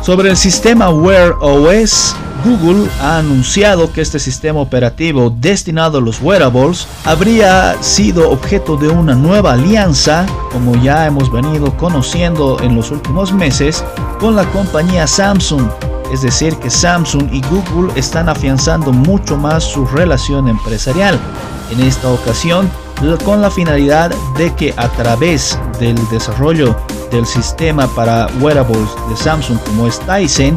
Sobre 0.01 0.30
el 0.30 0.38
sistema 0.38 0.89
Wear 0.89 1.36
OS, 1.39 2.15
Google 2.43 2.89
ha 3.00 3.19
anunciado 3.19 3.91
que 3.93 4.01
este 4.01 4.19
sistema 4.19 4.59
operativo 4.59 5.29
destinado 5.29 6.00
a 6.00 6.01
los 6.01 6.21
wearables 6.21 6.88
habría 7.05 7.81
sido 7.81 8.29
objeto 8.31 8.75
de 8.75 8.89
una 8.89 9.15
nueva 9.15 9.53
alianza, 9.53 10.25
como 10.51 10.75
ya 10.75 11.05
hemos 11.05 11.31
venido 11.31 11.75
conociendo 11.77 12.57
en 12.62 12.75
los 12.75 12.91
últimos 12.91 13.31
meses, 13.31 13.83
con 14.19 14.35
la 14.35 14.45
compañía 14.51 15.07
Samsung. 15.07 15.69
Es 16.12 16.21
decir, 16.21 16.55
que 16.57 16.69
Samsung 16.69 17.33
y 17.33 17.41
Google 17.43 17.97
están 17.97 18.27
afianzando 18.27 18.91
mucho 18.91 19.38
más 19.38 19.63
su 19.63 19.85
relación 19.85 20.50
empresarial. 20.50 21.17
En 21.71 21.79
esta 21.79 22.09
ocasión, 22.09 22.69
con 23.25 23.41
la 23.41 23.51
finalidad 23.51 24.12
de 24.38 24.53
que 24.55 24.73
a 24.77 24.88
través 24.89 25.57
del 25.79 25.97
desarrollo 26.09 26.75
del 27.12 27.25
sistema 27.25 27.88
para 27.88 28.27
wearables 28.39 28.89
de 29.09 29.15
Samsung 29.15 29.59
como 29.59 29.88
es 29.88 30.00
Tyson, 30.01 30.55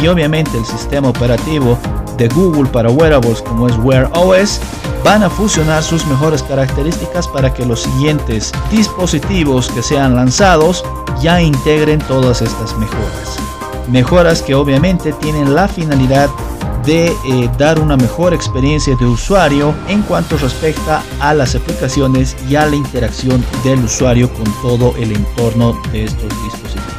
y 0.00 0.06
obviamente 0.08 0.56
el 0.56 0.64
sistema 0.64 1.08
operativo 1.08 1.78
de 2.16 2.28
Google 2.28 2.68
para 2.70 2.90
wearables 2.90 3.42
como 3.42 3.68
es 3.68 3.76
Wear 3.78 4.10
OS 4.14 4.60
van 5.04 5.22
a 5.22 5.30
fusionar 5.30 5.82
sus 5.82 6.04
mejores 6.06 6.42
características 6.42 7.28
para 7.28 7.52
que 7.52 7.64
los 7.64 7.82
siguientes 7.82 8.52
dispositivos 8.70 9.68
que 9.70 9.82
sean 9.82 10.16
lanzados 10.16 10.84
ya 11.20 11.40
integren 11.40 12.00
todas 12.00 12.42
estas 12.42 12.76
mejoras. 12.76 13.38
Mejoras 13.88 14.42
que 14.42 14.54
obviamente 14.54 15.12
tienen 15.14 15.54
la 15.54 15.68
finalidad 15.68 16.28
de 16.84 17.06
eh, 17.06 17.50
dar 17.58 17.78
una 17.78 17.96
mejor 17.96 18.34
experiencia 18.34 18.96
de 18.96 19.06
usuario 19.06 19.74
en 19.88 20.02
cuanto 20.02 20.36
respecta 20.38 21.02
a 21.20 21.34
las 21.34 21.54
aplicaciones 21.54 22.36
y 22.48 22.56
a 22.56 22.66
la 22.66 22.76
interacción 22.76 23.44
del 23.62 23.84
usuario 23.84 24.32
con 24.32 24.46
todo 24.62 24.94
el 24.96 25.12
entorno 25.12 25.78
de 25.92 26.04
estos 26.04 26.28
dispositivos. 26.44 26.97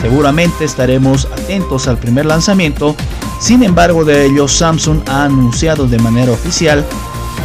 Seguramente 0.00 0.64
estaremos 0.64 1.26
atentos 1.26 1.88
al 1.88 1.98
primer 1.98 2.26
lanzamiento, 2.26 2.94
sin 3.40 3.62
embargo 3.62 4.04
de 4.04 4.26
ello 4.26 4.46
Samsung 4.46 5.00
ha 5.08 5.24
anunciado 5.24 5.86
de 5.86 5.98
manera 5.98 6.32
oficial 6.32 6.84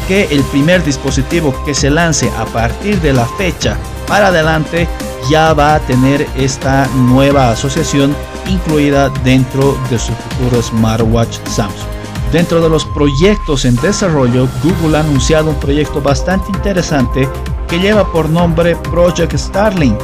que 0.08 0.26
el 0.26 0.44
primer 0.44 0.84
dispositivo 0.84 1.56
que 1.66 1.74
se 1.74 1.90
lance 1.90 2.30
a 2.38 2.46
partir 2.46 3.00
de 3.02 3.14
la 3.14 3.26
fecha 3.26 3.78
para 4.08 4.28
adelante 4.28 4.88
ya 5.30 5.54
va 5.54 5.76
a 5.76 5.80
tener 5.80 6.28
esta 6.36 6.88
nueva 6.96 7.52
asociación 7.52 8.16
incluida 8.48 9.10
dentro 9.24 9.78
de 9.90 9.98
su 9.98 10.12
futuro 10.14 10.62
smartwatch 10.62 11.38
Samsung. 11.48 11.88
Dentro 12.32 12.62
de 12.62 12.70
los 12.70 12.84
proyectos 12.86 13.64
en 13.64 13.76
desarrollo, 13.78 14.48
Google 14.64 14.98
ha 14.98 15.02
anunciado 15.02 15.52
un 15.52 15.60
proyecto 15.60 16.02
bastante 16.02 16.52
interesante 16.52 17.30
que 17.68 17.80
lleva 17.80 18.12
por 18.12 18.30
nombre 18.30 18.76
Project 18.76 19.36
Starling 19.36 19.96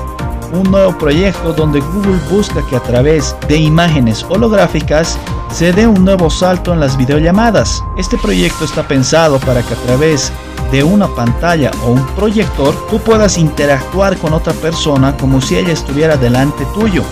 un 0.51 0.72
nuevo 0.72 0.98
proyecto 0.98 1.53
donde 1.53 1.79
Google 1.79 2.20
busca 2.29 2.65
que 2.68 2.75
a 2.75 2.79
través 2.82 3.36
de 3.48 3.58
imágenes 3.58 4.25
holográficas 4.29 5.18
se 5.51 5.74
dé 5.74 5.88
un 5.88 6.06
nuevo 6.06 6.29
salto 6.29 6.74
en 6.74 6.79
las 6.79 6.98
videollamadas. 6.98 7.84
Este 7.98 8.18
proyecto 8.18 8.65
está 8.65 8.88
pensado 8.88 9.39
para 9.39 9.62
que 9.63 9.74
a 9.74 9.77
través 9.77 10.32
de 10.72 10.84
una 10.84 11.08
pantalla 11.08 11.72
o 11.86 11.91
un 11.91 12.06
proyector 12.15 12.75
tú 12.89 13.00
puedas 13.00 13.38
interactuar 13.38 14.18
con 14.18 14.34
otra 14.34 14.53
persona 14.53 15.15
como 15.18 15.41
si 15.41 15.58
ella 15.58 15.74
estuviera 15.74 16.18
delante 16.18 16.65
tuyo 16.74 17.03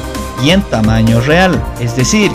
y 0.44 0.52
en 0.52 0.62
tamaño 0.64 1.20
real, 1.22 1.62
es 1.80 1.96
decir, 1.96 2.32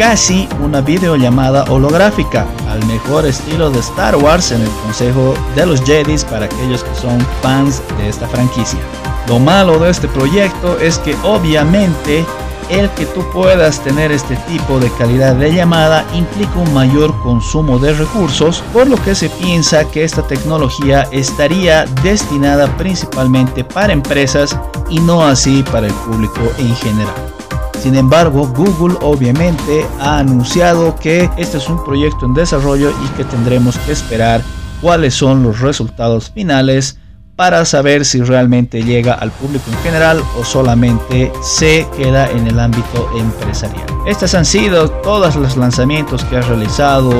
casi 0.00 0.48
una 0.62 0.80
videollamada 0.80 1.64
holográfica, 1.64 2.46
al 2.70 2.82
mejor 2.86 3.26
estilo 3.26 3.68
de 3.68 3.80
Star 3.80 4.16
Wars 4.16 4.50
en 4.50 4.62
el 4.62 4.70
Consejo 4.82 5.34
de 5.54 5.66
los 5.66 5.82
Jedi 5.82 6.16
para 6.30 6.46
aquellos 6.46 6.82
que 6.82 6.94
son 6.94 7.20
fans 7.42 7.82
de 7.98 8.08
esta 8.08 8.26
franquicia. 8.26 8.80
Lo 9.28 9.38
malo 9.38 9.78
de 9.78 9.90
este 9.90 10.08
proyecto 10.08 10.78
es 10.78 10.98
que 11.00 11.14
obviamente 11.22 12.24
el 12.70 12.88
que 12.92 13.04
tú 13.04 13.22
puedas 13.30 13.84
tener 13.84 14.10
este 14.10 14.36
tipo 14.48 14.80
de 14.80 14.90
calidad 14.92 15.34
de 15.34 15.52
llamada 15.52 16.06
implica 16.14 16.58
un 16.58 16.72
mayor 16.72 17.14
consumo 17.22 17.78
de 17.78 17.92
recursos, 17.92 18.64
por 18.72 18.88
lo 18.88 18.96
que 19.02 19.14
se 19.14 19.28
piensa 19.28 19.84
que 19.84 20.02
esta 20.02 20.22
tecnología 20.22 21.06
estaría 21.12 21.84
destinada 22.02 22.74
principalmente 22.78 23.64
para 23.64 23.92
empresas 23.92 24.58
y 24.88 24.98
no 24.98 25.22
así 25.22 25.62
para 25.70 25.88
el 25.88 25.92
público 25.92 26.40
en 26.56 26.74
general. 26.76 27.39
Sin 27.80 27.96
embargo, 27.96 28.46
Google 28.48 28.96
obviamente 29.00 29.86
ha 30.00 30.18
anunciado 30.18 30.94
que 30.96 31.30
este 31.38 31.56
es 31.56 31.68
un 31.68 31.82
proyecto 31.82 32.26
en 32.26 32.34
desarrollo 32.34 32.90
y 32.90 33.08
que 33.16 33.24
tendremos 33.24 33.78
que 33.78 33.92
esperar 33.92 34.42
cuáles 34.82 35.14
son 35.14 35.42
los 35.42 35.60
resultados 35.60 36.30
finales 36.30 36.98
para 37.36 37.64
saber 37.64 38.04
si 38.04 38.20
realmente 38.20 38.82
llega 38.82 39.14
al 39.14 39.30
público 39.30 39.64
en 39.70 39.78
general 39.78 40.22
o 40.38 40.44
solamente 40.44 41.32
se 41.40 41.86
queda 41.96 42.30
en 42.30 42.46
el 42.46 42.60
ámbito 42.60 43.08
empresarial. 43.16 43.86
Estos 44.06 44.34
han 44.34 44.44
sido 44.44 44.90
todos 44.90 45.36
los 45.36 45.56
lanzamientos 45.56 46.22
que 46.24 46.36
ha 46.36 46.42
realizado 46.42 47.10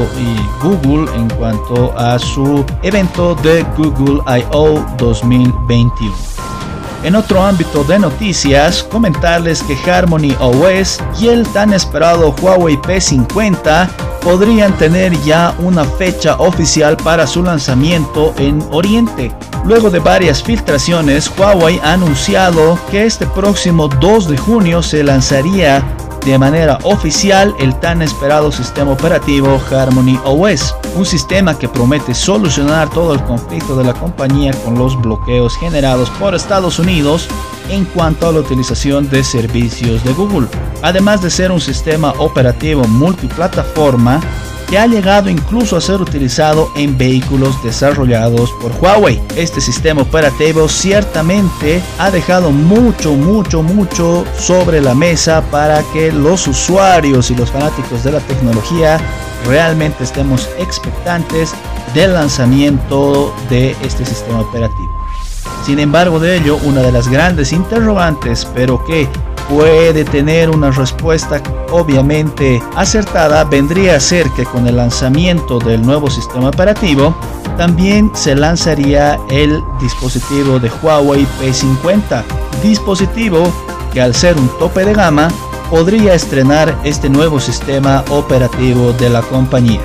Google 0.62 1.10
en 1.16 1.30
cuanto 1.30 1.96
a 1.96 2.18
su 2.18 2.66
evento 2.82 3.34
de 3.36 3.62
Google 3.78 4.20
I.O. 4.26 4.84
2021. 4.98 6.49
En 7.02 7.16
otro 7.16 7.42
ámbito 7.42 7.82
de 7.84 7.98
noticias, 7.98 8.82
comentarles 8.82 9.62
que 9.62 9.90
Harmony 9.90 10.36
OS 10.38 11.00
y 11.18 11.28
el 11.28 11.48
tan 11.48 11.72
esperado 11.72 12.34
Huawei 12.42 12.76
P50 12.76 13.88
podrían 14.20 14.76
tener 14.76 15.18
ya 15.22 15.54
una 15.60 15.84
fecha 15.84 16.34
oficial 16.36 16.98
para 16.98 17.26
su 17.26 17.42
lanzamiento 17.42 18.34
en 18.36 18.62
Oriente. 18.70 19.32
Luego 19.64 19.90
de 19.90 19.98
varias 19.98 20.42
filtraciones, 20.42 21.30
Huawei 21.38 21.80
ha 21.82 21.94
anunciado 21.94 22.78
que 22.90 23.06
este 23.06 23.26
próximo 23.26 23.88
2 23.88 24.28
de 24.28 24.36
junio 24.36 24.82
se 24.82 25.02
lanzaría 25.02 25.82
de 26.24 26.38
manera 26.38 26.78
oficial 26.82 27.54
el 27.58 27.78
tan 27.80 28.02
esperado 28.02 28.52
sistema 28.52 28.92
operativo 28.92 29.60
Harmony 29.70 30.18
OS, 30.24 30.74
un 30.94 31.06
sistema 31.06 31.58
que 31.58 31.68
promete 31.68 32.14
solucionar 32.14 32.90
todo 32.90 33.14
el 33.14 33.22
conflicto 33.24 33.76
de 33.76 33.84
la 33.84 33.94
compañía 33.94 34.52
con 34.64 34.78
los 34.78 35.00
bloqueos 35.00 35.56
generados 35.56 36.10
por 36.10 36.34
Estados 36.34 36.78
Unidos 36.78 37.28
en 37.68 37.84
cuanto 37.84 38.28
a 38.28 38.32
la 38.32 38.40
utilización 38.40 39.08
de 39.08 39.24
servicios 39.24 40.02
de 40.04 40.12
Google, 40.12 40.48
además 40.82 41.22
de 41.22 41.30
ser 41.30 41.52
un 41.52 41.60
sistema 41.60 42.12
operativo 42.18 42.84
multiplataforma 42.84 44.20
que 44.70 44.78
ha 44.78 44.86
llegado 44.86 45.28
incluso 45.28 45.76
a 45.76 45.80
ser 45.80 46.00
utilizado 46.00 46.70
en 46.76 46.96
vehículos 46.96 47.60
desarrollados 47.64 48.52
por 48.62 48.70
Huawei. 48.80 49.20
Este 49.36 49.60
sistema 49.60 50.02
operativo 50.02 50.68
ciertamente 50.68 51.82
ha 51.98 52.12
dejado 52.12 52.52
mucho, 52.52 53.14
mucho, 53.14 53.64
mucho 53.64 54.24
sobre 54.38 54.80
la 54.80 54.94
mesa 54.94 55.42
para 55.50 55.82
que 55.92 56.12
los 56.12 56.46
usuarios 56.46 57.32
y 57.32 57.34
los 57.34 57.50
fanáticos 57.50 58.04
de 58.04 58.12
la 58.12 58.20
tecnología 58.20 59.00
realmente 59.44 60.04
estemos 60.04 60.48
expectantes 60.58 61.52
del 61.92 62.14
lanzamiento 62.14 63.34
de 63.48 63.72
este 63.82 64.06
sistema 64.06 64.40
operativo. 64.40 65.00
Sin 65.66 65.80
embargo 65.80 66.20
de 66.20 66.36
ello, 66.36 66.58
una 66.64 66.80
de 66.80 66.92
las 66.92 67.08
grandes 67.08 67.52
interrogantes, 67.52 68.46
pero 68.54 68.84
que 68.84 69.08
puede 69.50 70.04
tener 70.04 70.48
una 70.48 70.70
respuesta 70.70 71.42
obviamente 71.72 72.62
acertada 72.76 73.44
vendría 73.44 73.96
a 73.96 74.00
ser 74.00 74.30
que 74.30 74.44
con 74.44 74.66
el 74.66 74.76
lanzamiento 74.76 75.58
del 75.58 75.82
nuevo 75.82 76.08
sistema 76.08 76.48
operativo 76.48 77.14
también 77.56 78.10
se 78.14 78.34
lanzaría 78.34 79.18
el 79.28 79.62
dispositivo 79.80 80.58
de 80.58 80.70
Huawei 80.82 81.26
P50, 81.42 82.22
dispositivo 82.62 83.52
que 83.92 84.00
al 84.00 84.14
ser 84.14 84.38
un 84.38 84.48
tope 84.58 84.84
de 84.84 84.94
gama 84.94 85.28
podría 85.68 86.14
estrenar 86.14 86.74
este 86.84 87.10
nuevo 87.10 87.38
sistema 87.38 88.02
operativo 88.10 88.92
de 88.94 89.10
la 89.10 89.20
compañía. 89.20 89.80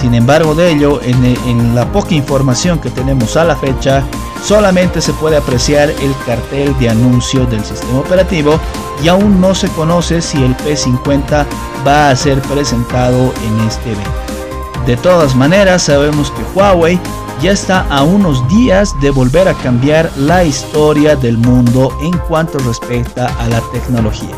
Sin 0.00 0.14
embargo 0.14 0.54
de 0.54 0.70
ello, 0.72 1.00
en, 1.02 1.74
la 1.74 1.92
poca 1.92 2.14
información 2.14 2.78
que 2.78 2.88
tenemos 2.88 3.36
a 3.36 3.44
la 3.44 3.54
fecha, 3.54 4.02
solamente 4.42 5.00
se 5.00 5.12
puede 5.14 5.36
apreciar 5.36 5.90
el 5.90 6.14
cartel 6.26 6.76
de 6.78 6.88
anuncio 6.88 7.46
del 7.46 7.64
sistema 7.64 8.00
operativo 8.00 8.58
y 9.02 9.08
aún 9.08 9.40
no 9.40 9.54
se 9.54 9.68
conoce 9.68 10.20
si 10.20 10.42
el 10.42 10.56
P50 10.58 11.46
va 11.86 12.10
a 12.10 12.16
ser 12.16 12.40
presentado 12.42 13.32
en 13.46 13.60
este 13.66 13.92
evento. 13.92 14.10
De 14.86 14.96
todas 14.96 15.34
maneras, 15.34 15.82
sabemos 15.82 16.30
que 16.30 16.42
Huawei 16.54 16.98
ya 17.42 17.52
está 17.52 17.86
a 17.88 18.02
unos 18.02 18.46
días 18.48 18.94
de 19.00 19.10
volver 19.10 19.48
a 19.48 19.54
cambiar 19.54 20.10
la 20.16 20.44
historia 20.44 21.16
del 21.16 21.38
mundo 21.38 21.96
en 22.02 22.16
cuanto 22.28 22.58
respecta 22.58 23.26
a 23.38 23.48
la 23.48 23.60
tecnología. 23.72 24.36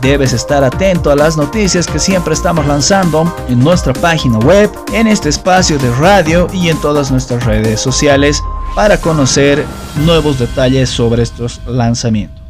Debes 0.00 0.32
estar 0.32 0.64
atento 0.64 1.10
a 1.10 1.16
las 1.16 1.36
noticias 1.36 1.86
que 1.86 1.98
siempre 1.98 2.32
estamos 2.32 2.66
lanzando 2.66 3.32
en 3.48 3.58
nuestra 3.58 3.92
página 3.92 4.38
web, 4.38 4.70
en 4.92 5.06
este 5.06 5.28
espacio 5.28 5.78
de 5.78 5.90
radio 5.96 6.46
y 6.52 6.68
en 6.68 6.80
todas 6.80 7.10
nuestras 7.10 7.44
redes 7.44 7.80
sociales 7.80 8.42
para 8.74 8.98
conocer 8.98 9.64
nuevos 10.04 10.38
detalles 10.38 10.88
sobre 10.88 11.22
estos 11.22 11.60
lanzamientos. 11.66 12.40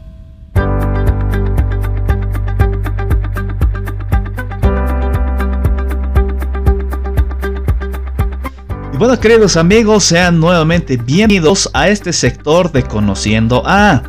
Y 8.93 8.97
bueno, 8.97 9.19
queridos 9.19 9.57
amigos, 9.57 10.05
sean 10.05 10.39
nuevamente 10.39 10.97
bienvenidos 10.97 11.71
a 11.73 11.89
este 11.89 12.13
sector 12.13 12.71
de 12.71 12.83
Conociendo 12.83 13.63
a. 13.67 14.03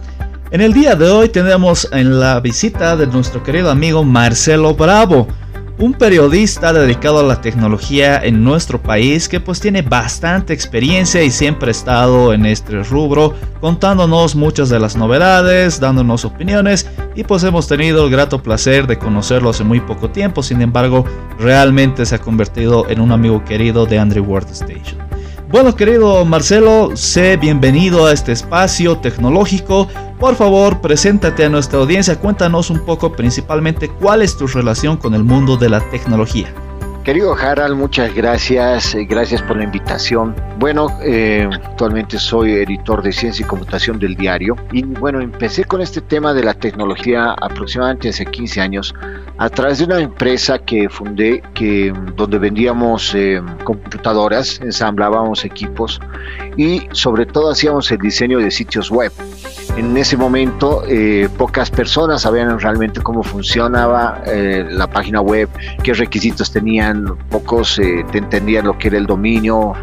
En 0.52 0.60
el 0.60 0.74
día 0.74 0.96
de 0.96 1.10
hoy 1.10 1.30
tenemos 1.30 1.88
en 1.94 2.20
la 2.20 2.42
visita 2.42 2.98
de 2.98 3.08
nuestro 3.08 3.42
querido 3.42 3.72
amigo 3.72 4.04
Marcelo 4.04 4.76
Bravo 4.76 5.28
un 5.82 5.94
periodista 5.94 6.74
dedicado 6.74 7.20
a 7.20 7.24
la 7.24 7.42
tecnología 7.42 8.24
en 8.24 8.44
nuestro 8.44 8.80
país 8.80 9.28
que 9.28 9.40
pues 9.40 9.60
tiene 9.60 9.82
bastante 9.82 10.54
experiencia 10.54 11.24
y 11.24 11.32
siempre 11.32 11.70
ha 11.70 11.72
estado 11.72 12.34
en 12.34 12.46
este 12.46 12.84
rubro 12.84 13.34
contándonos 13.60 14.36
muchas 14.36 14.70
de 14.70 14.80
las 14.80 14.96
novedades, 14.96 15.80
dándonos 15.80 16.24
opiniones 16.24 16.88
y 17.16 17.24
pues 17.24 17.44
hemos 17.44 17.68
tenido 17.68 18.06
el 18.06 18.12
grato 18.12 18.44
placer 18.44 18.86
de 18.86 19.00
conocerlo 19.00 19.50
hace 19.50 19.64
muy 19.64 19.80
poco 19.80 20.12
tiempo, 20.12 20.44
sin 20.44 20.62
embargo 20.62 21.04
realmente 21.40 22.06
se 22.06 22.14
ha 22.14 22.20
convertido 22.20 22.88
en 22.88 23.02
un 23.02 23.12
amigo 23.12 23.44
querido 23.44 23.88
de 23.88 23.98
Andrew 23.98 24.24
World 24.24 24.52
Station. 24.52 25.11
Bueno, 25.52 25.76
querido 25.76 26.24
Marcelo, 26.24 26.92
sé 26.96 27.36
bienvenido 27.36 28.06
a 28.06 28.14
este 28.14 28.32
espacio 28.32 28.98
tecnológico. 29.00 29.90
Por 30.18 30.36
favor, 30.36 30.80
preséntate 30.80 31.44
a 31.44 31.50
nuestra 31.50 31.80
audiencia, 31.80 32.18
cuéntanos 32.18 32.70
un 32.70 32.80
poco 32.86 33.12
principalmente 33.12 33.90
cuál 33.90 34.22
es 34.22 34.38
tu 34.38 34.48
relación 34.48 34.96
con 34.96 35.14
el 35.14 35.26
mundo 35.26 35.58
de 35.58 35.68
la 35.68 35.82
tecnología. 35.90 36.54
Querido 37.04 37.34
Harald, 37.34 37.76
muchas 37.76 38.14
gracias, 38.14 38.94
eh, 38.94 39.06
gracias 39.06 39.42
por 39.42 39.58
la 39.58 39.64
invitación. 39.64 40.36
Bueno, 40.60 40.88
eh, 41.02 41.50
actualmente 41.52 42.20
soy 42.20 42.52
editor 42.52 43.02
de 43.02 43.12
ciencia 43.12 43.44
y 43.44 43.48
computación 43.48 43.98
del 43.98 44.16
diario 44.16 44.56
y 44.72 44.84
bueno, 44.84 45.20
empecé 45.20 45.64
con 45.64 45.82
este 45.82 46.02
tema 46.02 46.32
de 46.32 46.44
la 46.44 46.54
tecnología 46.54 47.32
aproximadamente 47.42 48.10
hace 48.10 48.28
15 48.28 48.62
años 48.62 48.94
a 49.40 49.50
través 49.50 49.80
de 49.80 49.86
una 49.86 50.00
empresa 50.00 50.60
que 50.60 50.90
fundé 50.90 51.42
que, 51.56 51.92
donde 52.16 52.38
vendíamos 52.38 53.16
eh, 53.16 53.42
computadoras, 53.64 54.62
ensamblábamos 54.62 55.44
equipos 55.44 56.00
y 56.56 56.88
sobre 56.92 57.26
todo 57.26 57.50
hacíamos 57.50 57.92
el 57.92 57.98
diseño 57.98 58.38
de 58.38 58.52
sitios 58.52 58.92
web. 58.92 59.12
En 59.78 59.96
ese 59.98 60.18
momento 60.18 60.84
eh, 60.88 61.30
pocas 61.38 61.72
personas 61.72 62.22
sabían 62.24 62.60
realmente 62.60 63.02
cómo 63.02 63.24
funcionaba 63.24 64.22
eh, 64.26 64.66
la 64.70 64.88
página 64.88 65.22
web, 65.22 65.50
qué 65.84 65.94
requisitos 65.94 66.52
tenían, 66.52 67.18
pocos 67.30 67.80
entendían 67.80 68.66
lo 68.68 68.78
que 68.78 68.90
era 68.90 68.98
el 68.98 69.06
dominio, 69.06 69.74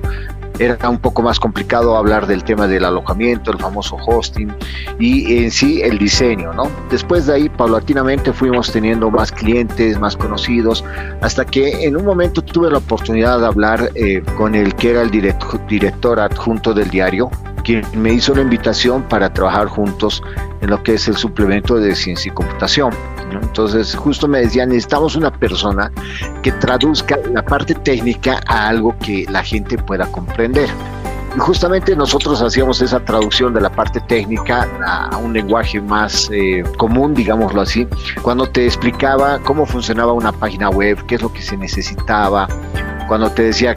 era 0.58 0.88
un 0.88 0.98
poco 0.98 1.22
más 1.22 1.38
complicado 1.38 1.96
hablar 1.96 2.26
del 2.26 2.42
tema 2.42 2.66
del 2.66 2.84
alojamiento, 2.84 3.52
el 3.52 3.58
famoso 3.58 3.96
hosting 4.06 4.52
y 4.98 5.44
en 5.44 5.50
sí 5.50 5.80
el 5.82 5.98
diseño, 5.98 6.52
¿no? 6.52 6.70
Después 6.90 7.26
de 7.26 7.34
ahí, 7.34 7.48
paulatinamente 7.48 8.32
fuimos 8.32 8.72
teniendo 8.72 9.10
más 9.10 9.30
clientes, 9.30 9.98
más 9.98 10.16
conocidos, 10.16 10.84
hasta 11.20 11.44
que 11.44 11.84
en 11.84 11.96
un 11.96 12.04
momento 12.04 12.42
tuve 12.42 12.70
la 12.70 12.78
oportunidad 12.78 13.38
de 13.40 13.46
hablar 13.46 13.90
eh, 13.94 14.22
con 14.36 14.54
el 14.54 14.74
que 14.74 14.90
era 14.90 15.02
el 15.02 15.10
director 15.10 16.20
adjunto 16.20 16.74
del 16.74 16.90
diario, 16.90 17.30
me 17.94 18.12
hizo 18.12 18.34
la 18.34 18.42
invitación 18.42 19.02
para 19.02 19.32
trabajar 19.32 19.68
juntos 19.68 20.22
en 20.60 20.70
lo 20.70 20.82
que 20.82 20.94
es 20.94 21.08
el 21.08 21.16
suplemento 21.16 21.76
de 21.76 21.94
ciencia 21.94 22.30
y 22.30 22.34
computación. 22.34 22.92
Entonces, 23.32 23.94
justo 23.94 24.26
me 24.26 24.40
decían, 24.40 24.70
necesitamos 24.70 25.16
una 25.16 25.30
persona 25.30 25.92
que 26.42 26.52
traduzca 26.52 27.18
la 27.32 27.42
parte 27.42 27.74
técnica 27.74 28.40
a 28.46 28.68
algo 28.68 28.96
que 28.98 29.26
la 29.28 29.42
gente 29.42 29.76
pueda 29.76 30.10
comprender. 30.10 30.68
Y 31.36 31.40
justamente 31.40 31.94
nosotros 31.94 32.40
hacíamos 32.40 32.80
esa 32.80 33.00
traducción 33.04 33.52
de 33.52 33.60
la 33.60 33.70
parte 33.70 34.00
técnica 34.00 34.66
a, 34.84 35.16
un 35.18 35.34
lenguaje 35.34 35.80
más 35.80 36.30
eh, 36.32 36.64
común, 36.78 37.14
digámoslo 37.14 37.60
así, 37.60 37.86
cuando 38.22 38.48
te 38.48 38.64
explicaba 38.64 39.38
cómo 39.40 39.66
funcionaba 39.66 40.12
una 40.12 40.32
página 40.32 40.70
web, 40.70 41.04
qué 41.06 41.16
es 41.16 41.22
lo 41.22 41.32
que 41.32 41.42
se 41.42 41.56
necesitaba, 41.56 42.48
cuando 43.08 43.30
te 43.30 43.42
decía 43.42 43.74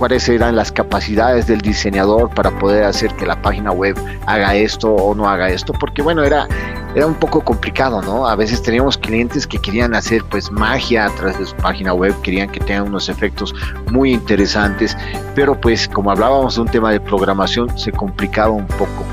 cuáles 0.00 0.26
eran 0.30 0.56
las 0.56 0.72
capacidades 0.72 1.46
del 1.46 1.60
diseñador 1.60 2.30
para 2.30 2.58
poder 2.58 2.84
hacer 2.84 3.14
que 3.16 3.26
la 3.26 3.42
página 3.42 3.70
web 3.70 3.94
haga 4.24 4.54
esto 4.54 4.90
o 4.90 5.14
no 5.14 5.28
haga 5.28 5.50
esto, 5.50 5.74
porque 5.74 6.00
bueno, 6.00 6.24
era, 6.24 6.48
era 6.94 7.06
un 7.06 7.16
poco 7.16 7.42
complicado, 7.42 8.00
¿no? 8.00 8.26
A 8.26 8.34
veces 8.34 8.62
teníamos 8.62 8.96
clientes 8.96 9.46
que 9.46 9.58
querían 9.58 9.94
hacer 9.94 10.24
pues 10.30 10.50
magia 10.50 11.04
a 11.04 11.10
través 11.10 11.38
de 11.38 11.44
su 11.44 11.54
página 11.56 11.92
web, 11.92 12.18
querían 12.22 12.48
que 12.48 12.60
tengan 12.60 12.84
unos 12.84 13.10
efectos 13.10 13.54
muy 13.92 14.14
interesantes, 14.14 14.96
pero 15.34 15.60
pues 15.60 15.86
como 15.86 16.10
hablábamos 16.10 16.54
de 16.54 16.62
un 16.62 16.68
tema 16.68 16.92
de 16.92 17.00
programación, 17.00 17.78
se 17.78 17.92
complicaba 17.92 18.52
un 18.52 18.66
poco. 18.68 19.04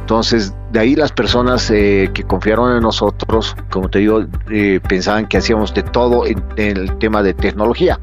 Entonces, 0.00 0.54
de 0.72 0.80
ahí 0.80 0.96
las 0.96 1.12
personas 1.12 1.70
eh, 1.70 2.10
que 2.14 2.22
confiaron 2.22 2.74
en 2.74 2.80
nosotros, 2.80 3.54
como 3.70 3.90
te 3.90 3.98
digo, 3.98 4.24
eh, 4.50 4.80
pensaban 4.88 5.26
que 5.26 5.36
hacíamos 5.36 5.74
de 5.74 5.82
todo 5.82 6.24
en 6.24 6.42
el 6.56 6.96
tema 6.96 7.22
de 7.22 7.34
tecnología. 7.34 7.98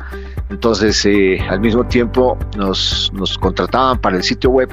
Entonces, 0.53 1.03
eh, 1.07 1.39
al 1.49 1.59
mismo 1.61 1.83
tiempo 1.83 2.37
nos, 2.55 3.11
contrataban 3.39 3.97
para 3.97 4.17
el 4.17 4.23
sitio 4.23 4.51
web, 4.51 4.69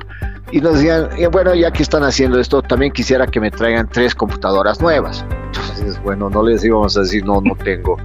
y 0.52 0.60
nos 0.60 0.74
decían, 0.74 1.08
bueno, 1.32 1.54
ya 1.54 1.70
que 1.70 1.82
están 1.82 2.04
haciendo 2.04 2.38
esto, 2.38 2.60
también 2.60 2.92
quisiera 2.92 3.26
que 3.26 3.40
me 3.40 3.50
traigan 3.50 3.88
tres 3.88 4.14
computadoras 4.14 4.78
nuevas. 4.78 5.24
Entonces, 5.46 6.02
bueno, 6.02 6.28
no 6.28 6.42
les 6.42 6.62
íbamos 6.64 6.98
a 6.98 7.00
decir, 7.00 7.24
no, 7.24 7.40
no 7.40 7.54
tengo. 7.54 7.96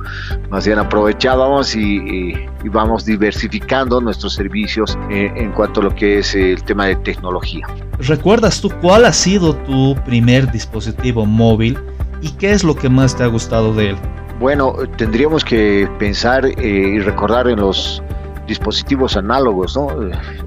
Más 0.49 0.65
bien 0.65 0.79
aprovechábamos 0.79 1.75
y, 1.75 2.33
y, 2.63 2.69
vamos 2.69 3.03
diversificando 3.03 3.99
nuestros 3.99 4.35
servicios 4.35 4.97
eh, 5.09 5.29
en 5.35 5.51
cuanto 5.51 5.81
a 5.81 5.83
lo 5.83 5.95
que 5.95 6.19
es 6.19 6.33
el 6.33 6.63
tema 6.63 6.85
de 6.85 6.95
tecnología. 6.95 7.67
¿Recuerdas 7.99 8.61
tú 8.61 8.71
cuál 8.81 9.03
ha 9.03 9.11
sido 9.11 9.53
tu 9.53 9.95
primer 10.05 10.49
dispositivo 10.49 11.25
móvil 11.25 11.77
y 12.21 12.29
qué 12.31 12.51
es 12.51 12.63
lo 12.63 12.73
que 12.73 12.87
más 12.87 13.17
te 13.17 13.23
ha 13.23 13.27
gustado 13.27 13.73
de 13.73 13.89
él? 13.89 13.97
Bueno, 14.39 14.75
tendríamos 14.97 15.45
que 15.45 15.89
pensar 15.97 16.45
eh, 16.45 16.53
y 16.57 16.99
recordar 16.99 17.47
en 17.47 17.59
los 17.59 18.03
dispositivos 18.47 19.15
análogos, 19.15 19.75
¿no? 19.75 19.87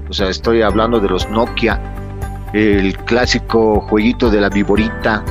O 0.09 0.13
sea, 0.13 0.29
estoy 0.29 0.61
hablando 0.61 0.99
de 0.99 1.09
los 1.09 1.29
Nokia, 1.29 1.81
el 2.53 2.95
clásico 2.97 3.81
jueguito 3.81 4.29
de 4.29 4.41
la 4.41 4.49
viborita, 4.49 5.23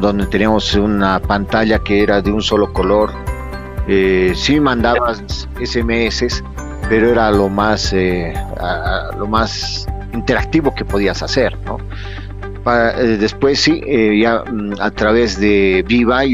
donde 0.00 0.26
teníamos 0.26 0.74
una 0.74 1.20
pantalla 1.20 1.78
que 1.80 2.02
era 2.02 2.22
de 2.22 2.32
un 2.32 2.40
solo 2.40 2.72
color. 2.72 3.10
Eh, 3.88 4.32
sí 4.34 4.60
mandabas 4.60 5.48
SMS, 5.62 6.42
pero 6.88 7.10
era 7.10 7.30
lo 7.30 7.48
más, 7.48 7.92
eh, 7.92 8.32
lo 9.18 9.26
más 9.26 9.86
interactivo 10.12 10.74
que 10.74 10.84
podías 10.84 11.22
hacer, 11.22 11.58
¿no? 11.64 11.78
Eh, 12.64 13.16
después 13.18 13.60
sí, 13.60 13.82
ya 14.20 14.44
mm, 14.44 14.74
a 14.80 14.90
través 14.92 15.38
de 15.38 15.84
Viva 15.86 16.24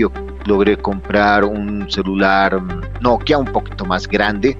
logré 0.49 0.77
comprar 0.77 1.45
un 1.45 1.89
celular 1.91 2.61
Nokia 3.01 3.39
un 3.39 3.47
poquito 3.47 3.85
más 3.85 4.09
grande, 4.09 4.57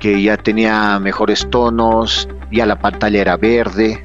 que 0.00 0.20
ya 0.20 0.36
tenía 0.36 0.98
mejores 0.98 1.48
tonos, 1.50 2.28
ya 2.50 2.66
la 2.66 2.78
pantalla 2.78 3.20
era 3.20 3.36
verde 3.36 4.04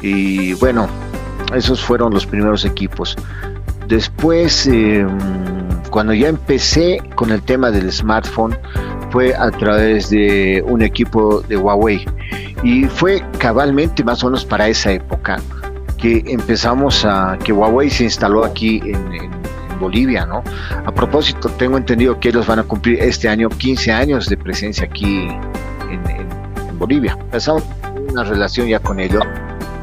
y 0.00 0.52
bueno, 0.54 0.86
esos 1.54 1.80
fueron 1.82 2.12
los 2.12 2.26
primeros 2.26 2.64
equipos. 2.64 3.16
Después, 3.88 4.66
em, 4.66 5.08
cuando 5.90 6.12
ya 6.12 6.28
empecé 6.28 7.00
con 7.14 7.30
el 7.30 7.42
tema 7.42 7.70
del 7.70 7.90
smartphone, 7.90 8.56
fue 9.10 9.34
a 9.34 9.50
través 9.50 10.10
de 10.10 10.62
un 10.66 10.82
equipo 10.82 11.40
de 11.40 11.56
Huawei 11.56 12.04
y 12.62 12.84
fue 12.84 13.24
cabalmente 13.38 14.04
más 14.04 14.22
o 14.22 14.26
menos 14.26 14.44
para 14.44 14.68
esa 14.68 14.92
época 14.92 15.40
que 15.96 16.22
empezamos 16.26 17.04
a 17.04 17.38
que 17.42 17.52
Huawei 17.52 17.90
se 17.90 18.04
instaló 18.04 18.44
aquí 18.44 18.80
en 18.84 19.37
Bolivia, 19.78 20.26
¿no? 20.26 20.42
A 20.84 20.92
propósito, 20.92 21.48
tengo 21.50 21.76
entendido 21.76 22.18
que 22.18 22.28
ellos 22.30 22.46
van 22.46 22.58
a 22.60 22.62
cumplir 22.64 23.00
este 23.00 23.28
año 23.28 23.48
15 23.48 23.92
años 23.92 24.28
de 24.28 24.36
presencia 24.36 24.84
aquí 24.84 25.28
en, 25.90 26.28
Bolivia. 26.78 27.16
Empezamos 27.18 27.64
una 28.08 28.22
relación 28.22 28.68
ya 28.68 28.78
con 28.78 29.00
ellos 29.00 29.24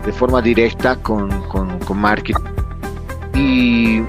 de 0.05 0.13
forma 0.13 0.41
directa 0.41 0.95
con, 0.95 1.29
con, 1.49 1.97
marketing 1.97 2.41
y 3.34 4.01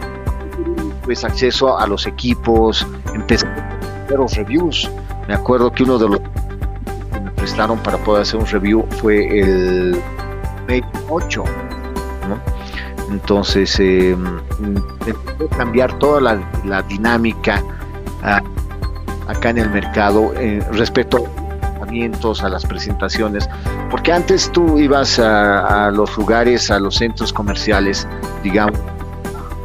pues 1.03 1.25
acceso 1.25 1.77
a 1.77 1.87
los 1.89 2.07
equipos, 2.07 2.87
empecé 3.13 3.45
a 3.47 4.15
los 4.17 4.37
reviews. 4.37 4.89
Me 5.27 5.35
acuerdo 5.35 5.73
que 5.73 5.83
uno 5.83 5.99
de 5.99 6.09
los 6.09 6.21
que 6.21 7.21
me 7.21 7.31
prestaron 7.33 7.81
para 7.81 7.99
poder 7.99 8.23
hacer 8.23 8.39
un 8.39 8.47
review 8.47 8.87
fue 9.01 9.41
el 9.41 10.01
Mate 10.69 10.85
8, 11.09 11.43
¿no? 11.45 11.66
Entonces, 13.11 13.79
eh, 13.79 14.17
cambiar 15.57 15.99
toda 15.99 16.21
la, 16.65 16.83
dinámica 16.83 17.63
ah, 18.23 18.43
acá 19.29 19.51
en 19.51 19.59
el 19.59 19.71
mercado 19.71 20.33
eh, 20.37 20.65
respecto 20.73 21.27
a 22.43 22.49
las 22.49 22.67
presentaciones, 22.67 23.49
porque 23.91 24.13
antes 24.13 24.51
tú 24.53 24.79
ibas 24.79 25.19
a, 25.19 25.91
los 25.91 26.17
lugares, 26.17 26.71
a 26.71 26.79
los 26.79 26.97
centros 26.97 27.33
comerciales, 27.33 28.07
digamos, 28.43 28.79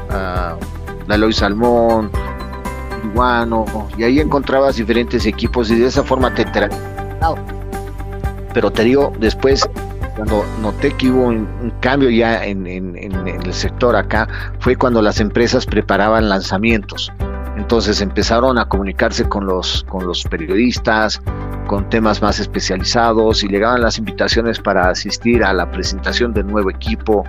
a 0.10 0.56
la 1.08 1.18
Lois 1.18 1.38
Salmón, 1.38 2.10
Iguano, 3.04 3.66
y 3.98 4.04
ahí 4.04 4.20
encontrabas 4.20 4.78
diferentes 4.78 5.26
equipos 5.26 5.70
y 5.72 5.76
de 5.76 5.88
esa 5.88 6.04
forma 6.04 6.34
te 6.34 6.44
enteras. 6.44 6.72
Pero 8.54 8.72
te 8.72 8.84
digo, 8.84 9.12
después 9.20 9.70
cuando 10.16 10.46
noté 10.62 10.92
que 10.94 11.10
hubo 11.10 11.28
un, 11.28 11.74
cambio 11.80 12.10
ya 12.10 12.46
en, 12.46 12.68
el 12.68 13.54
sector 13.54 13.96
acá, 13.96 14.28
fue 14.60 14.76
cuando 14.76 15.02
las 15.02 15.20
empresas 15.20 15.66
preparaban 15.66 16.30
lanzamientos. 16.30 17.12
Entonces 17.58 18.02
empezaron 18.02 18.58
a 18.58 18.66
comunicarse 18.66 19.28
con 19.28 19.46
los, 19.46 19.86
con 19.90 20.08
los 20.08 20.24
periodistas, 20.24 21.22
con 21.68 21.90
temas 21.90 22.22
más 22.22 22.40
especializados 22.40 23.44
y 23.44 23.48
llegaban 23.48 23.82
las 23.82 23.98
invitaciones 23.98 24.60
para 24.60 24.90
asistir 24.90 25.44
a 25.44 25.54
la 25.54 25.72
presentación 25.72 26.34
del 26.34 26.48
nuevo 26.48 26.70
equipo 26.70 27.24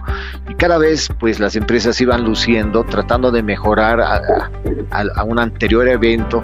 y 0.48 0.54
cada 0.54 0.78
vez 0.78 1.08
pues 1.20 1.38
las 1.38 1.54
empresas 1.54 2.00
iban 2.00 2.24
luciendo 2.24 2.82
tratando 2.82 3.30
de 3.30 3.42
mejorar 3.42 4.00
a 4.00 5.22
un 5.24 5.38
anterior 5.38 5.86
evento 5.86 6.42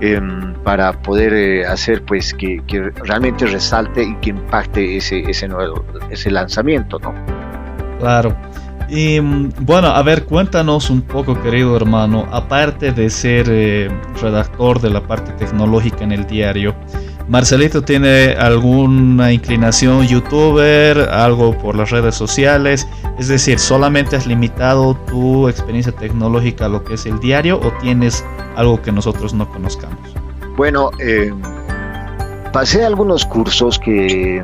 Em, 0.00 0.54
para 0.62 0.92
poder 0.92 1.32
eh, 1.32 1.66
hacer 1.66 2.04
pues 2.04 2.32
que, 2.32 2.62
realmente 3.04 3.46
resalte 3.46 4.04
y 4.04 4.14
que 4.16 4.30
impacte 4.30 4.96
ese, 4.96 5.28
ese, 5.28 5.48
nuevo, 5.48 5.84
ese 6.08 6.30
lanzamiento, 6.30 7.00
¿no? 7.00 7.12
Claro. 7.98 8.36
Y 8.88 9.20
mm, 9.20 9.54
bueno, 9.62 9.88
a 9.88 10.00
ver, 10.04 10.24
cuéntanos 10.24 10.88
un 10.88 11.02
poco, 11.02 11.42
querido 11.42 11.74
hermano, 11.76 12.28
aparte 12.30 12.92
de 12.92 13.10
ser 13.10 13.46
eh, 13.48 13.90
redactor 14.22 14.80
de 14.80 14.90
la 14.90 15.00
parte 15.00 15.32
tecnológica 15.32 16.04
en 16.04 16.12
el 16.12 16.26
diario, 16.28 16.76
Marcelito 17.28 17.82
tiene 17.82 18.34
alguna 18.38 19.32
inclinación 19.32 20.06
youtuber, 20.06 20.98
algo 21.10 21.56
por 21.58 21.76
las 21.76 21.90
redes 21.90 22.14
sociales, 22.14 22.88
es 23.18 23.28
decir, 23.28 23.58
solamente 23.58 24.16
has 24.16 24.26
limitado 24.26 24.94
tu 24.94 25.46
experiencia 25.46 25.92
tecnológica 25.92 26.64
a 26.64 26.68
lo 26.70 26.82
que 26.84 26.94
es 26.94 27.04
el 27.04 27.20
diario 27.20 27.60
o 27.60 27.70
tienes 27.82 28.24
algo 28.56 28.80
que 28.80 28.92
nosotros 28.92 29.34
no 29.34 29.46
conozcamos. 29.50 29.98
Bueno, 30.56 30.90
eh, 31.00 31.30
pasé 32.52 32.84
algunos 32.84 33.26
cursos 33.26 33.78
que 33.78 34.42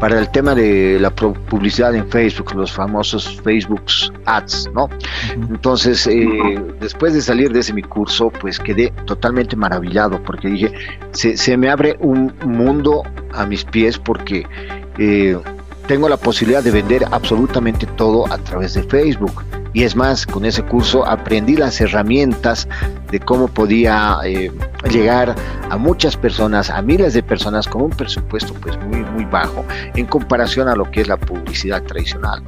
para 0.00 0.18
el 0.18 0.30
tema 0.30 0.54
de 0.54 0.98
la 1.00 1.10
publicidad 1.10 1.94
en 1.94 2.08
Facebook, 2.08 2.54
los 2.54 2.72
famosos 2.72 3.40
Facebook 3.42 3.82
Ads, 4.24 4.70
¿no? 4.74 4.88
Entonces, 5.34 6.06
eh, 6.06 6.62
después 6.80 7.14
de 7.14 7.20
salir 7.20 7.52
de 7.52 7.60
ese 7.60 7.72
mi 7.72 7.82
curso, 7.82 8.30
pues 8.30 8.58
quedé 8.58 8.92
totalmente 9.06 9.56
maravillado 9.56 10.22
porque 10.22 10.48
dije, 10.48 10.72
se, 11.12 11.56
me 11.56 11.68
abre 11.68 11.96
un 12.00 12.32
mundo 12.44 13.02
a 13.32 13.46
mis 13.46 13.64
pies 13.64 13.98
porque 13.98 14.46
eh, 14.98 15.38
tengo 15.86 16.08
la 16.08 16.16
posibilidad 16.16 16.62
de 16.62 16.70
vender 16.70 17.04
absolutamente 17.10 17.86
todo 17.86 18.30
a 18.32 18.38
través 18.38 18.74
de 18.74 18.82
Facebook. 18.84 19.42
Y 19.72 19.84
es 19.84 19.94
más, 19.94 20.26
con 20.26 20.44
ese 20.44 20.62
curso 20.62 21.06
aprendí 21.06 21.56
las 21.56 21.80
herramientas 21.80 22.68
de 23.10 23.20
cómo 23.20 23.48
podía 23.48 24.18
eh, 24.24 24.50
llegar 24.90 25.34
a 25.70 25.76
muchas 25.76 26.16
personas, 26.16 26.70
a 26.70 26.82
miles 26.82 27.14
de 27.14 27.22
personas 27.22 27.66
con 27.66 27.82
un 27.82 27.90
presupuesto 27.90 28.54
pues 28.54 28.78
muy 28.78 29.02
muy 29.18 29.24
bajo 29.24 29.64
en 29.94 30.06
comparación 30.06 30.68
a 30.68 30.76
lo 30.76 30.90
que 30.90 31.02
es 31.02 31.08
la 31.08 31.16
publicidad 31.16 31.82
tradicional. 31.82 32.42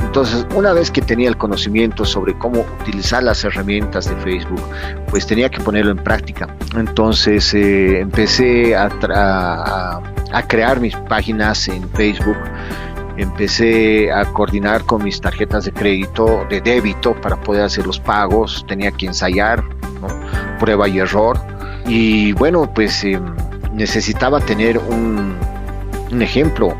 Entonces, 0.00 0.46
una 0.54 0.72
vez 0.72 0.90
que 0.90 1.02
tenía 1.02 1.28
el 1.28 1.36
conocimiento 1.36 2.04
sobre 2.04 2.36
cómo 2.38 2.64
utilizar 2.80 3.22
las 3.22 3.44
herramientas 3.44 4.08
de 4.08 4.16
Facebook, 4.16 4.62
pues 5.10 5.26
tenía 5.26 5.48
que 5.48 5.60
ponerlo 5.60 5.92
en 5.92 5.98
práctica. 5.98 6.48
Entonces 6.76 7.52
eh, 7.54 8.00
empecé 8.00 8.74
a, 8.76 8.88
a 10.32 10.48
crear 10.48 10.80
mis 10.80 10.96
páginas 10.96 11.68
en 11.68 11.88
Facebook 11.90 12.36
empecé 13.18 14.12
a 14.12 14.24
coordinar 14.32 14.84
con 14.84 15.02
mis 15.02 15.20
tarjetas 15.20 15.64
de 15.64 15.72
crédito, 15.72 16.46
de 16.48 16.60
débito, 16.60 17.14
para 17.20 17.36
poder 17.36 17.64
hacer 17.64 17.86
los 17.86 17.98
pagos, 17.98 18.64
tenía 18.66 18.92
que 18.92 19.06
ensayar, 19.06 19.62
prueba 20.58 20.88
y 20.88 21.00
error. 21.00 21.38
Y 21.86 22.32
bueno, 22.32 22.72
pues 22.72 23.02
em, 23.04 23.34
necesitaba 23.72 24.40
tener 24.40 24.78
un, 24.78 25.36
ejemplo, 26.20 26.74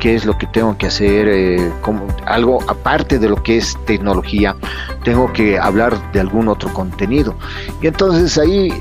qué 0.00 0.14
es 0.14 0.24
lo 0.24 0.36
que 0.36 0.46
tengo 0.48 0.76
que 0.76 0.88
hacer, 0.88 1.28
eh, 1.28 1.72
como 1.80 2.06
algo 2.26 2.58
aparte 2.68 3.18
de 3.18 3.28
lo 3.28 3.42
que 3.42 3.56
es 3.58 3.78
tecnología, 3.86 4.56
tengo 5.04 5.32
que 5.32 5.58
hablar 5.58 6.12
de 6.12 6.20
algún 6.20 6.48
otro 6.48 6.72
contenido. 6.72 7.36
Y 7.80 7.86
entonces 7.86 8.36
ahí 8.36 8.72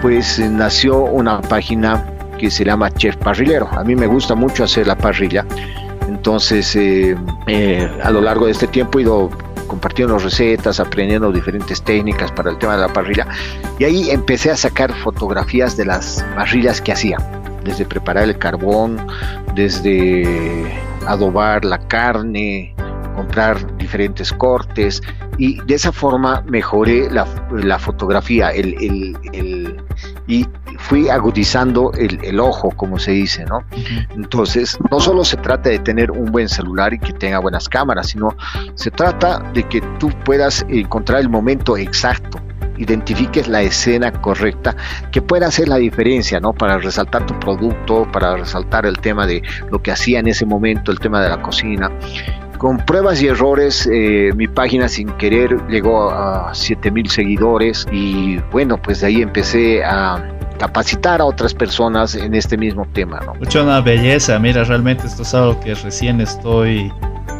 pues 0.00 0.38
nació 0.38 0.98
una 0.98 1.40
página 1.42 2.06
que 2.38 2.50
se 2.50 2.64
llama 2.64 2.90
Chef 2.92 3.16
Parrillero. 3.16 3.68
A 3.72 3.84
mí 3.84 3.96
me 3.96 4.06
gusta 4.06 4.34
mucho 4.34 4.64
hacer 4.64 4.86
la 4.86 4.96
parrilla 4.96 5.44
entonces, 6.28 6.76
eh, 6.76 7.16
eh, 7.46 7.90
a 8.02 8.10
lo 8.10 8.20
largo 8.20 8.44
de 8.44 8.52
este 8.52 8.66
tiempo 8.66 8.98
he 8.98 9.02
ido 9.02 9.30
compartiendo 9.66 10.18
recetas, 10.18 10.78
aprendiendo 10.78 11.32
diferentes 11.32 11.80
técnicas 11.80 12.30
para 12.32 12.50
el 12.50 12.58
tema 12.58 12.76
de 12.76 12.82
la 12.82 12.92
parrilla. 12.92 13.26
Y 13.78 13.84
ahí 13.84 14.10
empecé 14.10 14.50
a 14.50 14.56
sacar 14.58 14.92
fotografías 14.92 15.74
de 15.78 15.86
las 15.86 16.22
parrillas 16.36 16.82
que 16.82 16.92
hacía, 16.92 17.16
desde 17.64 17.86
preparar 17.86 18.24
el 18.24 18.36
carbón, 18.36 18.98
desde 19.54 20.70
adobar 21.06 21.64
la 21.64 21.78
carne, 21.78 22.74
comprar 23.16 23.77
diferentes 23.88 24.32
cortes 24.34 25.00
y 25.38 25.62
de 25.62 25.74
esa 25.74 25.92
forma 25.92 26.42
mejoré 26.46 27.08
la, 27.10 27.78
fotografía 27.78 28.50
el, 28.50 29.16
y 30.26 30.46
fui 30.78 31.08
agudizando 31.08 31.90
el, 31.94 32.38
ojo, 32.38 32.70
como 32.70 32.98
se 32.98 33.12
dice, 33.12 33.46
¿no? 33.46 33.64
Entonces, 34.14 34.76
no 34.90 35.00
solo 35.00 35.24
se 35.24 35.38
trata 35.38 35.70
de 35.70 35.78
tener 35.78 36.10
un 36.10 36.30
buen 36.30 36.50
celular 36.50 36.92
y 36.92 36.98
que 36.98 37.14
tenga 37.14 37.38
buenas 37.38 37.66
cámaras, 37.66 38.08
sino 38.08 38.36
se 38.74 38.90
trata 38.90 39.38
de 39.54 39.62
que 39.62 39.80
tú 39.98 40.10
puedas 40.24 40.66
encontrar 40.68 41.20
el 41.20 41.30
momento 41.30 41.78
exacto 41.78 42.38
identifiques 42.78 43.48
la 43.48 43.62
escena 43.62 44.12
correcta 44.12 44.74
que 45.10 45.20
pueda 45.20 45.48
hacer 45.48 45.68
la 45.68 45.76
diferencia, 45.76 46.40
¿no? 46.40 46.52
Para 46.52 46.78
resaltar 46.78 47.26
tu 47.26 47.38
producto, 47.38 48.06
para 48.12 48.36
resaltar 48.36 48.86
el 48.86 48.98
tema 48.98 49.26
de 49.26 49.42
lo 49.70 49.82
que 49.82 49.90
hacía 49.90 50.20
en 50.20 50.28
ese 50.28 50.46
momento, 50.46 50.92
el 50.92 51.00
tema 51.00 51.20
de 51.20 51.28
la 51.28 51.42
cocina. 51.42 51.90
Con 52.58 52.78
pruebas 52.78 53.22
y 53.22 53.28
errores, 53.28 53.88
eh, 53.90 54.32
mi 54.34 54.48
página 54.48 54.88
sin 54.88 55.08
querer 55.12 55.56
llegó 55.68 56.10
a 56.10 56.52
7000 56.52 57.08
seguidores 57.08 57.86
y 57.92 58.38
bueno, 58.50 58.76
pues 58.82 59.00
de 59.00 59.06
ahí 59.06 59.22
empecé 59.22 59.84
a 59.84 60.28
capacitar 60.58 61.20
a 61.20 61.24
otras 61.24 61.54
personas 61.54 62.16
en 62.16 62.34
este 62.34 62.56
mismo 62.56 62.84
tema. 62.92 63.20
¿no? 63.24 63.34
Mucho 63.36 63.62
una 63.62 63.80
belleza, 63.80 64.38
mira, 64.40 64.64
realmente 64.64 65.06
esto 65.06 65.22
es 65.22 65.32
algo 65.34 65.60
que 65.60 65.74
recién 65.74 66.20
estoy 66.20 66.92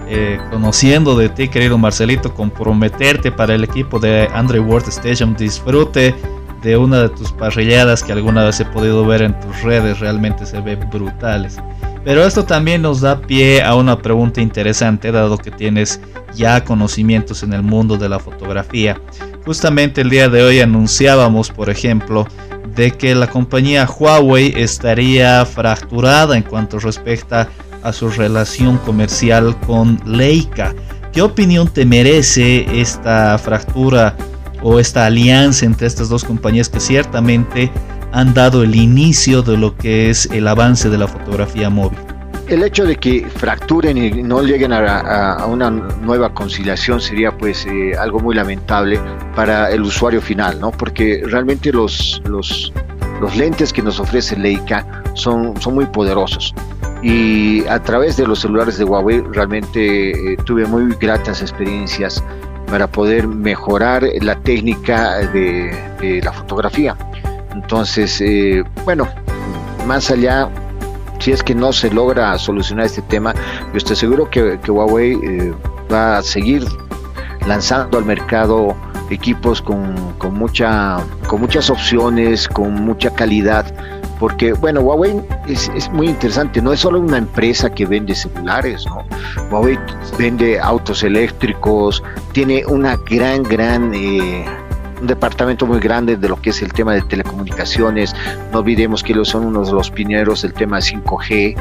eh, 0.09 0.39
conociendo 0.51 1.17
de 1.17 1.29
ti, 1.29 1.49
querido 1.49 1.77
Marcelito, 1.77 2.33
comprometerte 2.33 3.33
para 3.33 3.55
el 3.55 3.65
equipo 3.65 3.99
de 3.99 4.29
Andre 4.33 4.61
World 4.61 4.89
Station. 4.89 5.35
Disfrute 5.37 6.15
de 6.63 6.77
una 6.77 7.03
de 7.03 7.09
tus 7.11 7.33
parrilladas 7.33 8.03
que 8.03 8.13
alguna 8.13 8.45
vez 8.45 8.61
he 8.61 8.65
podido 8.65 9.05
ver 9.05 9.23
en 9.23 9.39
tus 9.41 9.63
redes, 9.63 9.99
realmente 10.01 10.47
se 10.47 10.61
ven 10.61 10.89
brutales. 10.91 11.59
Pero 12.05 12.25
esto 12.25 12.45
también 12.45 12.83
nos 12.83 13.01
da 13.01 13.21
pie 13.21 13.63
a 13.63 13.75
una 13.75 13.99
pregunta 13.99 14.41
interesante, 14.41 15.13
dado 15.13 15.37
que 15.37 15.51
tienes 15.51 16.01
ya 16.35 16.65
conocimientos 16.65 17.43
en 17.43 17.53
el 17.53 17.63
mundo 17.63 17.97
de 17.97 18.09
la 18.09 18.19
fotografía. 18.19 19.01
Justamente 19.45 20.01
el 20.01 20.11
día 20.11 20.29
de 20.29 20.43
hoy 20.43 20.61
anunciábamos, 20.61 21.51
por 21.51 21.71
ejemplo, 21.71 22.27
de 22.75 22.93
que 22.93 23.15
la 23.15 23.27
compañía 23.27 23.89
Huawei 23.89 24.55
estaría 24.57 25.45
fracturada 25.45 26.37
en 26.37 26.43
cuanto 26.43 26.79
respecta 26.79 27.49
a 27.83 27.93
su 27.93 28.09
relación 28.09 28.79
comercial 28.79 29.59
con 29.61 30.01
Leica. 30.07 30.75
¿Qué 31.13 31.23
opinión 31.23 31.69
te 31.69 31.85
merece 31.85 32.81
esta 32.81 33.37
fractura 33.39 34.17
o 34.63 34.79
esta 34.79 35.07
alianza 35.07 35.67
entre 35.67 35.87
estas 35.87 36.09
dos 36.09 36.25
compañías 36.25 36.69
que 36.69 36.81
ciertamente 36.81 37.71
han 38.13 38.35
dado 38.35 38.63
el 38.63 38.75
inicio 38.75 39.43
de 39.43 39.57
lo 39.57 39.77
que 39.77 40.11
es 40.11 40.27
el 40.33 40.49
avance 40.49 40.89
de 40.89 40.99
la 40.99 41.09
fotografía 41.09 41.71
móvil? 41.71 41.99
El 42.49 42.63
hecho 42.63 42.87
de 42.87 42.97
que 42.97 43.27
fracturen 43.29 43.99
y 43.99 44.23
no 44.23 44.43
lleguen 44.43 44.73
a, 44.73 45.45
una 45.47 45.71
nueva 45.71 46.33
conciliación 46.33 47.01
sería 47.01 47.37
pues 47.37 47.67
eh, 47.67 47.93
algo 47.99 48.21
muy 48.21 48.35
lamentable 48.35 48.99
para 49.35 49.71
el 49.71 49.83
usuario 49.83 50.23
final, 50.23 50.59
¿no? 50.59 50.71
Porque 50.71 51.23
realmente 51.27 51.71
los, 51.73 52.23
los, 52.25 52.73
los 53.21 53.37
lentes 53.37 53.73
que 53.73 53.83
nos 53.83 54.01
ofrece 54.01 54.35
Leica 54.37 54.87
son, 55.15 55.61
son 55.61 55.75
muy 55.75 55.85
poderosos 55.87 56.55
y 57.03 57.67
a 57.69 57.81
través 57.83 58.17
de 58.17 58.27
los 58.27 58.41
celulares 58.41 58.79
de 58.79 58.85
Huawei 58.85 59.21
realmente 59.33 60.11
eh, 60.11 60.37
tuve 60.45 60.67
muy 60.67 60.95
gratas 61.01 61.41
experiencias 61.43 62.23
para 62.67 62.87
poder 62.87 63.27
mejorar 63.27 64.05
la 64.21 64.39
técnica 64.41 65.19
de, 65.29 66.21
la 66.23 66.33
fotografía. 66.33 66.97
Entonces, 67.63 68.21
eh, 68.21 68.63
bueno, 68.85 69.09
más 69.87 70.11
allá, 70.11 70.49
si 71.19 71.33
es 71.33 71.43
que 71.43 71.55
no 71.55 71.73
se 71.73 71.91
logra 71.91 72.39
solucionar 72.39 72.87
este 72.87 73.03
tema, 73.03 73.35
yo 73.73 73.77
estoy 73.77 73.97
seguro 73.97 74.31
que, 74.31 74.59
Huawei 74.69 75.13
eh, 75.15 75.55
va 75.93 76.19
a 76.19 76.23
seguir 76.23 76.65
lanzando 77.47 77.99
al 77.99 78.05
mercado 78.05 78.77
equipos 79.11 79.61
con, 79.61 79.95
con, 80.19 80.35
mucha, 80.35 80.99
con 81.27 81.41
muchas 81.41 81.69
opciones, 81.71 82.47
con 82.47 82.75
mucha 82.75 83.11
calidad 83.11 83.67
porque 84.19 84.53
bueno, 84.53 84.81
Huawei 84.81 85.23
es, 85.47 85.91
muy 85.93 86.09
interesante, 86.09 86.61
no 86.61 86.73
es 86.73 86.81
solo 86.81 87.01
una 87.01 87.19
empresa 87.19 87.71
que 87.71 87.87
vende 87.87 88.15
celulares, 88.15 88.85
¿no? 88.87 89.05
Huawei 89.51 89.79
vende 90.19 90.59
autos 90.59 91.03
eléctricos, 91.03 92.03
tiene 92.33 92.65
una 92.67 92.97
gran, 92.97 93.43
gran... 93.43 93.93
Eh, 93.95 94.45
un 95.01 95.07
departamento 95.07 95.67
muy 95.67 95.81
grande 95.81 96.17
de 96.17 96.29
lo 96.29 96.41
que 96.41 96.51
es 96.51 96.63
el 96.63 96.73
tema 96.73 96.95
de 96.95 97.03
telecomunicaciones. 97.03 98.15
No 98.53 98.61
olvidemos 98.61 99.03
que 99.03 99.13
ellos 99.13 99.29
son 99.29 99.47
uno 99.47 99.65
de 99.65 99.73
los 99.73 99.91
pioneros 99.91 100.43
del 100.43 100.53
tema 100.53 100.77
de 100.77 100.83
5G. 100.83 101.57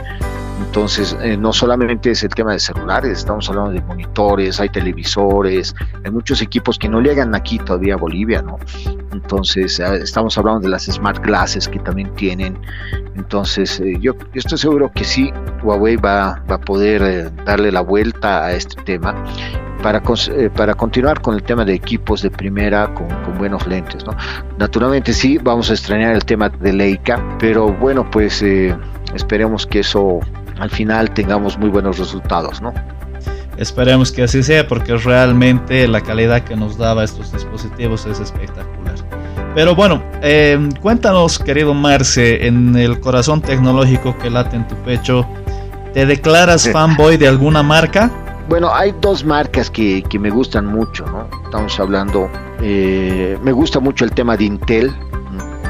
Entonces, 0.65 1.15
eh, 1.21 1.37
no 1.37 1.53
solamente 1.53 2.11
es 2.11 2.23
el 2.23 2.29
tema 2.29 2.53
de 2.53 2.59
celulares, 2.59 3.19
estamos 3.19 3.47
hablando 3.47 3.71
de 3.71 3.81
monitores, 3.81 4.59
hay 4.59 4.69
televisores, 4.69 5.75
hay 6.03 6.09
muchos 6.09 6.41
equipos 6.41 6.79
que 6.79 6.89
no 6.89 6.99
llegan 6.99 7.35
aquí 7.35 7.59
todavía 7.59 7.93
a 7.93 7.97
Bolivia, 7.97 8.41
¿no? 8.41 8.57
Entonces, 9.11 9.79
eh, 9.79 9.99
estamos 10.01 10.35
hablando 10.37 10.61
de 10.61 10.69
las 10.69 10.85
smart 10.85 11.23
glasses 11.23 11.67
que 11.67 11.77
también 11.79 12.13
tienen. 12.15 12.59
Entonces, 13.15 13.79
eh, 13.79 13.97
yo, 13.99 14.15
estoy 14.33 14.57
seguro 14.57 14.91
que 14.93 15.03
sí, 15.03 15.31
Huawei 15.61 15.95
va, 15.95 16.43
va 16.49 16.55
a 16.55 16.61
poder 16.61 17.31
darle 17.45 17.71
la 17.71 17.81
vuelta 17.81 18.45
a 18.45 18.53
este 18.53 18.81
tema 18.81 19.15
para, 19.87 20.03
para 20.53 20.73
continuar 20.73 21.21
con 21.21 21.35
el 21.35 21.43
tema 21.43 21.63
de 21.63 21.73
equipos 21.73 22.21
de 22.21 22.29
primera 22.29 22.93
con, 22.93 23.07
con, 23.07 23.37
buenos 23.37 23.65
lentes. 23.67 24.05
¿no? 24.05 24.17
Naturalmente 24.57 25.13
sí, 25.13 25.37
vamos 25.37 25.69
a 25.69 25.73
extrañar 25.73 26.13
el 26.13 26.25
tema 26.25 26.49
de 26.49 26.73
Leica, 26.73 27.23
pero 27.39 27.71
bueno, 27.71 28.09
pues 28.11 28.43
esperemos 29.13 29.65
que 29.65 29.79
eso 29.79 30.19
al 30.59 30.69
final 30.69 31.11
tengamos 31.11 31.57
muy 31.57 31.69
buenos 31.69 31.99
resultados, 31.99 32.61
¿no? 32.61 32.73
Esperemos 33.55 34.11
que 34.11 34.23
así 34.23 34.43
sea 34.43 34.67
porque 34.67 34.97
realmente 34.97 35.87
la 35.87 36.01
calidad 36.01 36.41
que 36.43 36.57
nos 36.57 36.77
daba 36.77 37.05
estos 37.05 37.31
dispositivos 37.31 38.05
es 38.07 38.19
espectacular. 38.19 38.95
Pero 39.55 39.73
bueno, 39.73 40.03
em, 40.21 40.69
cuéntanos 40.81 41.39
querido 41.39 41.73
Marce, 41.73 42.45
en 42.45 42.75
el 42.75 42.99
corazón 42.99 43.41
tecnológico 43.41 44.17
que 44.17 44.29
late 44.29 44.57
en 44.57 44.67
tu 44.67 44.75
pecho, 44.83 45.25
¿te 45.93 46.05
declaras 46.05 46.69
fanboy 46.69 47.15
de 47.15 47.29
alguna 47.29 47.63
marca? 47.63 48.11
Bueno, 48.47 48.73
hay 48.73 48.93
dos 49.01 49.25
marcas 49.25 49.69
que, 49.69 50.03
que 50.03 50.17
me 50.17 50.29
gustan 50.29 50.65
mucho, 50.65 51.05
¿no? 51.05 51.27
Estamos 51.45 51.79
hablando, 51.79 52.29
eh, 52.61 53.37
me 53.43 53.51
gusta 53.51 53.79
mucho 53.79 54.05
el 54.05 54.11
tema 54.11 54.37
de 54.37 54.45
Intel. 54.45 54.95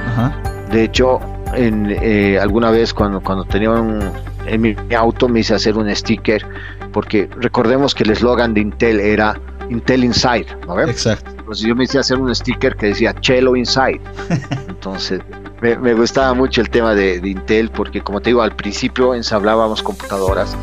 Ajá. 0.08 0.36
De 0.72 0.84
hecho, 0.84 1.20
en, 1.54 1.88
eh, 1.90 2.38
alguna 2.40 2.72
vez 2.72 2.94
cuando, 2.94 3.22
cuando 3.22 3.46
tenía 3.46 3.72
un, 3.72 4.00
en 4.46 4.62
mi 4.62 4.76
auto 4.96 5.28
me 5.28 5.40
hice 5.40 5.56
hacer 5.56 5.78
un 5.78 5.94
sticker, 5.96 6.46
porque 6.92 7.30
recordemos 7.40 7.96
que 7.96 8.04
el 8.04 8.12
eslogan 8.12 8.54
de 8.54 8.62
Intel 8.62 9.00
era 9.00 9.40
Intel 9.70 10.04
Inside, 10.04 10.48
¿no 10.66 10.80
Exacto. 10.80 11.32
Entonces 11.38 11.66
yo 11.66 11.76
me 11.76 11.86
hice 11.86 12.00
hacer 12.00 12.18
un 12.18 12.34
sticker 12.34 12.76
que 12.76 12.88
decía 12.88 13.14
Chelo 13.20 13.56
Inside. 13.56 14.02
Entonces 14.68 15.22
me, 15.62 15.94
gustaba 15.94 16.34
mucho 16.34 16.62
el 16.62 16.70
tema 16.70 16.94
de, 16.94 17.22
Intel, 17.24 17.70
porque 17.70 18.02
como 18.02 18.22
te 18.22 18.30
digo, 18.30 18.42
al 18.42 18.56
principio 18.56 19.16
ensablábamos 19.16 19.82
computadoras, 19.82 20.56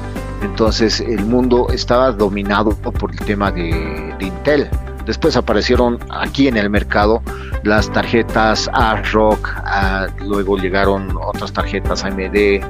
entonces 0.44 1.00
el 1.00 1.24
mundo 1.24 1.68
estaba 1.72 2.12
dominado 2.12 2.70
por 2.70 3.11
el 3.11 3.18
tema 3.20 3.50
de, 3.50 4.14
de 4.18 4.26
Intel. 4.26 4.68
Después 5.07 5.37
aparecieron 5.37 5.98
aquí 6.11 6.48
en 6.48 6.57
el 6.57 6.70
mercado 6.70 7.22
las 7.64 7.90
tarjetas 7.90 8.70
AROC, 8.72 9.48
ah, 9.64 10.07
luego 10.20 10.57
llegaron 10.57 11.16
otras 11.16 11.52
tarjetas 11.52 12.04
AMD, 12.04 12.61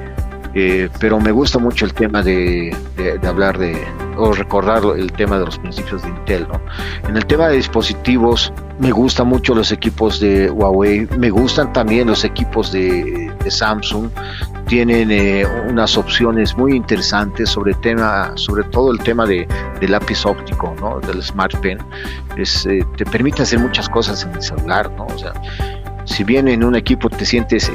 eh, 0.57 0.89
pero 1.01 1.19
me 1.19 1.31
gusta 1.31 1.59
mucho 1.59 1.83
el 1.83 1.93
tema 1.93 2.21
de, 2.21 2.73
hablar 3.27 3.57
de, 3.57 3.77
o 4.17 4.31
recordar 4.31 4.83
el 4.97 5.11
tema 5.11 5.37
de 5.37 5.45
los 5.45 5.59
principios 5.59 6.01
de 6.01 6.09
Intel. 6.09 6.47
¿no? 6.47 6.61
En 7.09 7.17
el 7.17 7.25
tema 7.25 7.49
de 7.49 7.57
dispositivos, 7.57 8.53
me 8.79 8.91
gustan 8.91 9.27
mucho 9.27 9.53
los 9.53 9.73
equipos 9.73 10.21
de 10.21 10.49
Huawei, 10.49 11.07
me 11.17 11.29
gustan 11.29 11.73
también 11.73 12.07
los 12.07 12.23
equipos 12.23 12.71
de, 12.71 13.24
Samsung, 13.51 14.09
tienen 14.67 15.11
eh, 15.11 15.45
unas 15.69 15.97
opciones 15.97 16.57
muy 16.57 16.75
interesantes 16.75 17.49
sobre 17.49 17.73
tema, 17.75 18.31
sobre 18.35 18.63
todo 18.65 18.91
el 18.91 18.99
tema 18.99 19.25
de, 19.25 19.47
lápiz 19.81 20.25
óptico, 20.25 20.75
¿no? 20.79 20.99
del 21.01 21.21
Smart 21.21 21.55
Pen, 21.59 21.77
es, 22.37 22.65
eh, 22.65 22.85
te 22.97 23.05
permite 23.05 23.43
hacer 23.43 23.59
muchas 23.59 23.87
cosas 23.87 24.23
en 24.23 24.33
el 24.33 24.41
celular, 24.41 24.91
¿no? 24.91 25.05
O 25.05 25.17
sea, 25.17 25.33
si 26.05 26.23
bien 26.23 26.47
en 26.47 26.63
un 26.63 26.75
equipo 26.75 27.09
te 27.09 27.25
sientes 27.25 27.69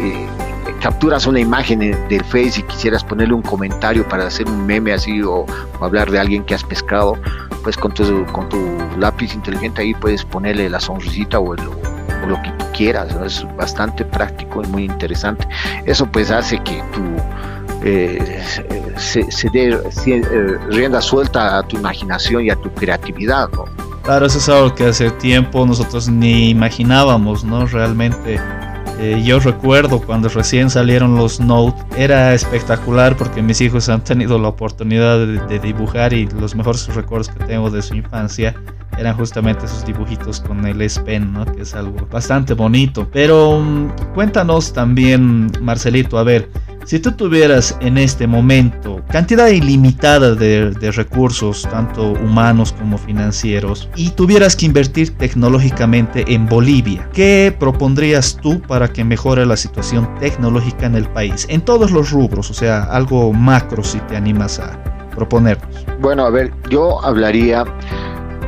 capturas 0.81 1.27
una 1.27 1.39
imagen 1.41 1.79
del 1.81 2.25
Face 2.25 2.61
y 2.61 2.63
quisieras 2.63 3.05
ponerle 3.05 3.35
un 3.35 3.43
comentario 3.43 4.09
para 4.09 4.27
hacer 4.27 4.49
un 4.49 4.67
meme 4.67 4.93
así 4.93 5.23
o, 5.23 5.47
hablar 5.81 6.11
de 6.11 6.19
alguien 6.19 6.45
que 6.45 6.55
has 6.55 6.65
pescado, 6.65 7.17
pues 7.63 7.77
con 7.77 7.93
tu, 7.93 8.25
con 8.27 8.49
tu 8.49 8.59
lápiz 8.99 9.35
inteligente 9.35 9.83
ahí 9.83 9.95
puedes 9.95 10.25
ponerle 10.25 10.69
la 10.69 10.81
sonrisita 10.81 11.39
o, 11.39 11.55
lo 11.55 12.43
que 12.43 12.53
quieras. 12.81 13.15
Es 13.25 13.47
bastante 13.57 14.07
práctico 14.07 14.63
y 14.65 14.67
muy 14.69 14.85
interesante. 14.85 15.47
Eso 15.85 16.07
pues 16.07 16.31
hace 16.31 16.59
que 16.61 16.83
tu 16.95 17.03
eh, 17.85 18.43
se, 18.97 19.31
se 19.31 19.49
dé 19.51 19.69
eh, 19.69 20.59
rienda 20.71 21.01
suelta 21.03 21.59
a 21.59 21.63
tu 21.63 21.77
imaginación 21.77 22.47
y 22.47 22.51
a 22.51 22.57
tu 22.57 22.71
creatividad, 22.71 23.49
Claro, 24.03 24.27
eso 24.27 24.39
es 24.39 24.49
algo 24.49 24.75
que 24.75 24.87
hace 24.87 25.11
tiempo 25.11 25.67
nosotros 25.67 26.09
ni 26.09 26.49
imaginábamos, 26.49 27.45
¿no? 27.45 27.67
Realmente 27.67 28.41
Eh, 29.03 29.23
yo 29.25 29.41
recuerdo 29.41 29.99
cuando 30.03 30.29
recién 30.29 30.69
salieron 30.69 31.17
los 31.17 31.41
Note, 31.41 31.81
era 31.97 32.35
espectacular 32.35 33.17
porque 33.17 33.41
mis 33.41 33.59
hijos 33.63 33.89
han 33.89 34.05
tenido 34.05 34.39
la 34.39 34.49
oportunidad 34.49 35.27
de, 35.49 35.59
dibujar 35.59 36.13
y 36.13 36.27
los 36.27 36.55
mejores 36.55 36.87
recuerdos 36.95 37.31
que 37.31 37.43
tengo 37.45 37.71
de 37.71 37.81
su 37.81 37.95
infancia 37.95 38.55
eran 39.01 39.17
justamente 39.17 39.65
esos 39.65 39.85
dibujitos 39.87 40.41
con 40.41 40.67
el 40.67 40.83
S 40.83 41.01
Pen, 41.01 41.33
¿no? 41.33 41.47
que 41.47 41.63
es 41.63 41.75
algo 41.75 42.07
bastante 42.11 42.53
bonito. 42.53 43.09
Pero 43.11 43.59
mm, 43.59 44.13
cuéntanos 44.15 44.75
también, 44.75 45.51
Marcelito, 45.63 46.19
a 46.19 46.23
ver, 46.23 46.51
si 46.85 46.99
tú 46.99 47.13
tuvieras 47.13 47.77
en 47.81 47.97
este 47.97 48.27
momento 48.27 49.03
cantidad 49.11 49.49
ilimitada 49.49 50.35
de, 50.35 50.71
recursos, 50.93 51.63
tanto 51.71 52.13
humanos 52.13 52.73
como 52.73 52.99
financieros, 52.99 53.89
y 53.97 54.11
tuvieras 54.11 54.55
que 54.55 54.67
invertir 54.67 55.17
tecnológicamente 55.17 56.25
en 56.29 56.47
Bolivia, 56.47 57.09
¿qué 57.15 57.55
propondrías 57.59 58.39
tú 58.43 58.61
para 58.61 58.89
que 58.89 59.05
mejore 59.05 59.47
la 59.47 59.57
situación 59.57 60.09
tecnológica 60.21 60.87
en 60.87 60.97
el 60.97 61.09
país? 61.09 61.47
En 61.49 61.63
todos 61.63 61.91
los 61.91 62.11
rubros, 62.11 62.51
o 62.51 62.55
sea, 62.55 62.83
algo 62.85 63.33
macro 63.33 63.83
si 63.83 63.99
te 64.01 64.17
animas 64.17 64.59
a 64.59 64.83
proponernos. 65.15 65.87
Bueno, 66.01 66.25
a 66.25 66.31
ver, 66.31 66.53
yo 66.71 67.03
hablaría 67.05 67.65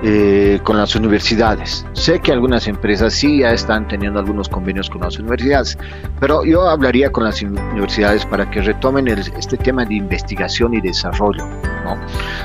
eh, 0.04 0.58
con 0.64 0.76
las 0.76 0.96
universidades. 0.96 1.86
Sé 1.92 2.18
que 2.18 2.32
algunas 2.32 2.66
empresas 2.66 3.12
sí 3.12 3.38
ya 3.38 3.52
están 3.52 3.86
teniendo 3.86 4.18
algunos 4.18 4.48
convenios 4.48 4.90
con 4.90 5.02
las 5.02 5.16
universidades, 5.18 5.78
pero 6.18 6.44
yo 6.44 6.68
hablaría 6.68 7.10
con 7.12 7.22
las 7.24 7.40
universidades 7.40 8.26
para 8.26 8.50
que 8.50 8.62
retomen 8.62 9.06
este 9.06 9.56
tema 9.56 9.84
de 9.84 9.94
investigación 9.94 10.74
y 10.74 10.80
desarrollo. 10.80 11.46
¿no? 11.84 11.96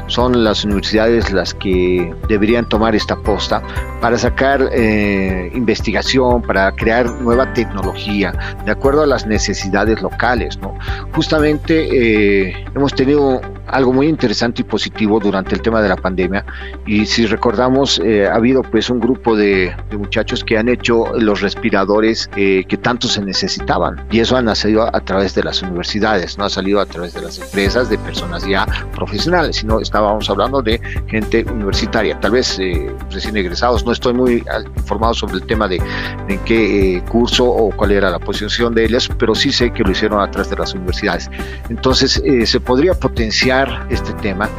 Son 0.07 0.43
las 0.43 0.65
universidades 0.65 1.31
las 1.31 1.53
que 1.55 2.13
deberían 2.27 2.69
tomar 2.69 2.95
esta 2.95 3.15
posta 3.15 3.61
para 4.01 4.17
sacar 4.17 4.69
eh, 4.71 5.51
investigación, 5.55 6.43
para 6.43 6.71
crear 6.73 7.09
nueva 7.21 7.51
tecnología, 7.53 8.33
de 8.65 8.71
acuerdo 8.71 9.01
a 9.01 9.07
las 9.07 9.25
necesidades 9.25 10.01
locales. 10.01 10.59
¿no? 10.59 10.77
Justamente 11.13 12.49
eh, 12.49 12.65
hemos 12.75 12.93
tenido 12.93 13.41
algo 13.67 13.93
muy 13.93 14.07
interesante 14.07 14.61
y 14.61 14.65
positivo 14.65 15.19
durante 15.19 15.55
el 15.55 15.61
tema 15.61 15.81
de 15.81 15.89
la 15.89 15.95
pandemia. 15.95 16.45
Y 16.85 17.05
si 17.05 17.25
recordamos 17.25 17.99
eh, 18.03 18.27
ha 18.27 18.35
habido 18.35 18.63
pues 18.63 18.89
un 18.89 18.99
grupo 18.99 19.35
de, 19.35 19.75
muchachos 19.97 20.43
que 20.43 20.57
han 20.57 20.69
hecho 20.69 21.11
los 21.17 21.41
respiradores 21.41 22.29
eh, 22.35 22.63
que 22.67 22.77
tanto 22.77 23.07
se 23.07 23.21
necesitaban. 23.21 24.05
Y 24.11 24.19
eso 24.19 24.37
ha 24.37 24.41
nacido 24.41 24.83
a, 24.83 24.99
través 25.01 25.33
de 25.35 25.43
las 25.43 25.61
universidades, 25.61 26.37
no 26.37 26.45
ha 26.45 26.49
salido 26.49 26.79
a 26.79 26.85
través 26.85 27.13
de 27.13 27.21
las 27.21 27.39
empresas, 27.39 27.89
de 27.89 27.97
personas 27.97 28.45
ya 28.45 28.65
profesionales, 28.93 29.57
sino 29.57 29.79
estábamos 29.79 30.29
hablando 30.29 30.61
de 30.61 30.79
gente 31.07 31.43
universitaria, 31.43 32.19
tal 32.19 32.31
vez 32.31 32.59
eh, 32.59 32.91
recién 33.09 33.35
egresados, 33.37 33.85
no 33.85 33.91
estoy 33.91 34.13
muy 34.13 34.43
informado 34.75 35.13
sobre 35.13 35.35
el 35.35 35.43
tema 35.47 35.67
de, 35.67 35.81
en 36.27 36.39
qué 36.39 37.01
curso 37.09 37.45
o 37.45 37.71
cuál 37.75 37.91
era 37.91 38.09
la 38.09 38.19
posición 38.19 38.75
de 38.75 38.85
ellos, 38.85 39.09
pero 39.17 39.33
sí 39.33 39.51
sé 39.51 39.71
que 39.71 39.83
lo 39.83 39.91
hicieron 39.91 40.21
a 40.21 40.29
través 40.29 40.49
de 40.49 40.57
las 40.57 40.73
universidades. 40.73 41.29
Entonces 41.69 42.21
se 42.45 42.59
podría 42.59 42.93
potenciar 42.93 43.56
este 43.89 44.13
tema 44.13 44.49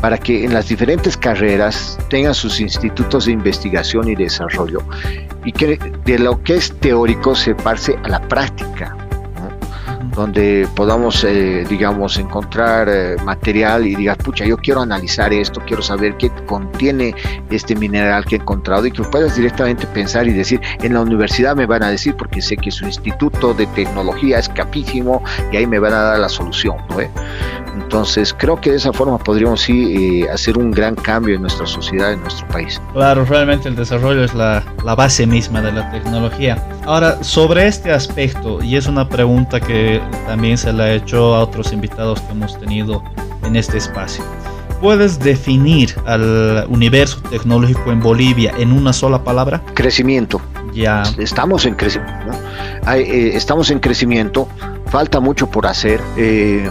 para 0.00 0.18
que 0.18 0.44
en 0.44 0.54
las 0.54 0.68
diferentes 0.68 1.16
carreras 1.16 1.98
tengan 2.08 2.34
sus 2.34 2.60
institutos 2.60 3.26
de 3.26 3.32
investigación 3.32 4.08
y 4.08 4.14
desarrollo 4.14 4.80
y 5.44 5.52
que 5.52 5.78
de 6.04 6.18
lo 6.18 6.42
que 6.42 6.56
es 6.56 6.72
teórico 6.80 7.34
se 7.34 7.54
pase 7.54 7.96
a 8.04 8.08
la 8.08 8.20
práctica 8.22 8.96
donde 10.18 10.68
podamos, 10.74 11.22
eh, 11.22 11.64
digamos, 11.68 12.18
encontrar 12.18 12.88
eh, 12.88 13.16
material 13.24 13.86
y 13.86 13.94
digas, 13.94 14.16
pucha, 14.18 14.44
yo 14.44 14.56
quiero 14.56 14.80
analizar 14.80 15.32
esto, 15.32 15.62
quiero 15.64 15.80
saber 15.80 16.16
qué 16.16 16.30
contiene 16.44 17.14
este 17.50 17.76
mineral 17.76 18.24
que 18.24 18.34
he 18.34 18.38
encontrado 18.38 18.84
y 18.84 18.90
que 18.90 19.04
puedas 19.04 19.36
directamente 19.36 19.86
pensar 19.86 20.26
y 20.26 20.32
decir, 20.32 20.60
en 20.82 20.94
la 20.94 21.02
universidad 21.02 21.54
me 21.54 21.66
van 21.66 21.84
a 21.84 21.90
decir, 21.90 22.16
porque 22.16 22.42
sé 22.42 22.56
que 22.56 22.72
su 22.72 22.84
instituto 22.84 23.54
de 23.54 23.66
tecnología 23.68 24.40
es 24.40 24.48
capísimo 24.48 25.22
y 25.52 25.56
ahí 25.56 25.66
me 25.68 25.78
van 25.78 25.92
a 25.92 26.02
dar 26.02 26.18
la 26.18 26.28
solución, 26.28 26.76
¿no? 26.90 26.96
Entonces, 27.74 28.34
creo 28.36 28.60
que 28.60 28.70
de 28.70 28.76
esa 28.76 28.92
forma 28.92 29.18
podríamos 29.18 29.62
sí 29.62 30.22
eh, 30.22 30.30
hacer 30.30 30.58
un 30.58 30.70
gran 30.70 30.94
cambio 30.94 31.36
en 31.36 31.42
nuestra 31.42 31.66
sociedad, 31.66 32.12
en 32.12 32.20
nuestro 32.20 32.46
país. 32.48 32.80
Claro, 32.92 33.24
realmente 33.24 33.68
el 33.68 33.76
desarrollo 33.76 34.24
es 34.24 34.34
la, 34.34 34.64
la 34.84 34.94
base 34.94 35.26
misma 35.26 35.60
de 35.62 35.72
la 35.72 35.90
tecnología. 35.90 36.62
Ahora, 36.84 37.22
sobre 37.22 37.66
este 37.66 37.92
aspecto, 37.92 38.62
y 38.62 38.76
es 38.76 38.86
una 38.86 39.08
pregunta 39.08 39.60
que 39.60 40.00
también 40.26 40.58
se 40.58 40.72
la 40.72 40.90
he 40.90 40.96
hecho 40.96 41.34
a 41.34 41.40
otros 41.40 41.72
invitados 41.72 42.20
que 42.20 42.32
hemos 42.32 42.58
tenido 42.58 43.02
en 43.44 43.56
este 43.56 43.78
espacio. 43.78 44.24
¿Puedes 44.80 45.18
definir 45.18 45.92
al 46.06 46.64
universo 46.68 47.20
tecnológico 47.30 47.90
en 47.90 48.00
Bolivia 48.00 48.52
en 48.58 48.70
una 48.70 48.92
sola 48.92 49.24
palabra? 49.24 49.60
Crecimiento. 49.74 50.40
Ya. 50.72 51.02
Estamos 51.18 51.66
en 51.66 51.74
crecimiento. 51.74 52.30
Eh, 52.94 53.32
estamos 53.34 53.70
en 53.72 53.80
crecimiento. 53.80 54.48
Falta 54.86 55.18
mucho 55.18 55.50
por 55.50 55.66
hacer. 55.66 56.00
Eh, 56.16 56.70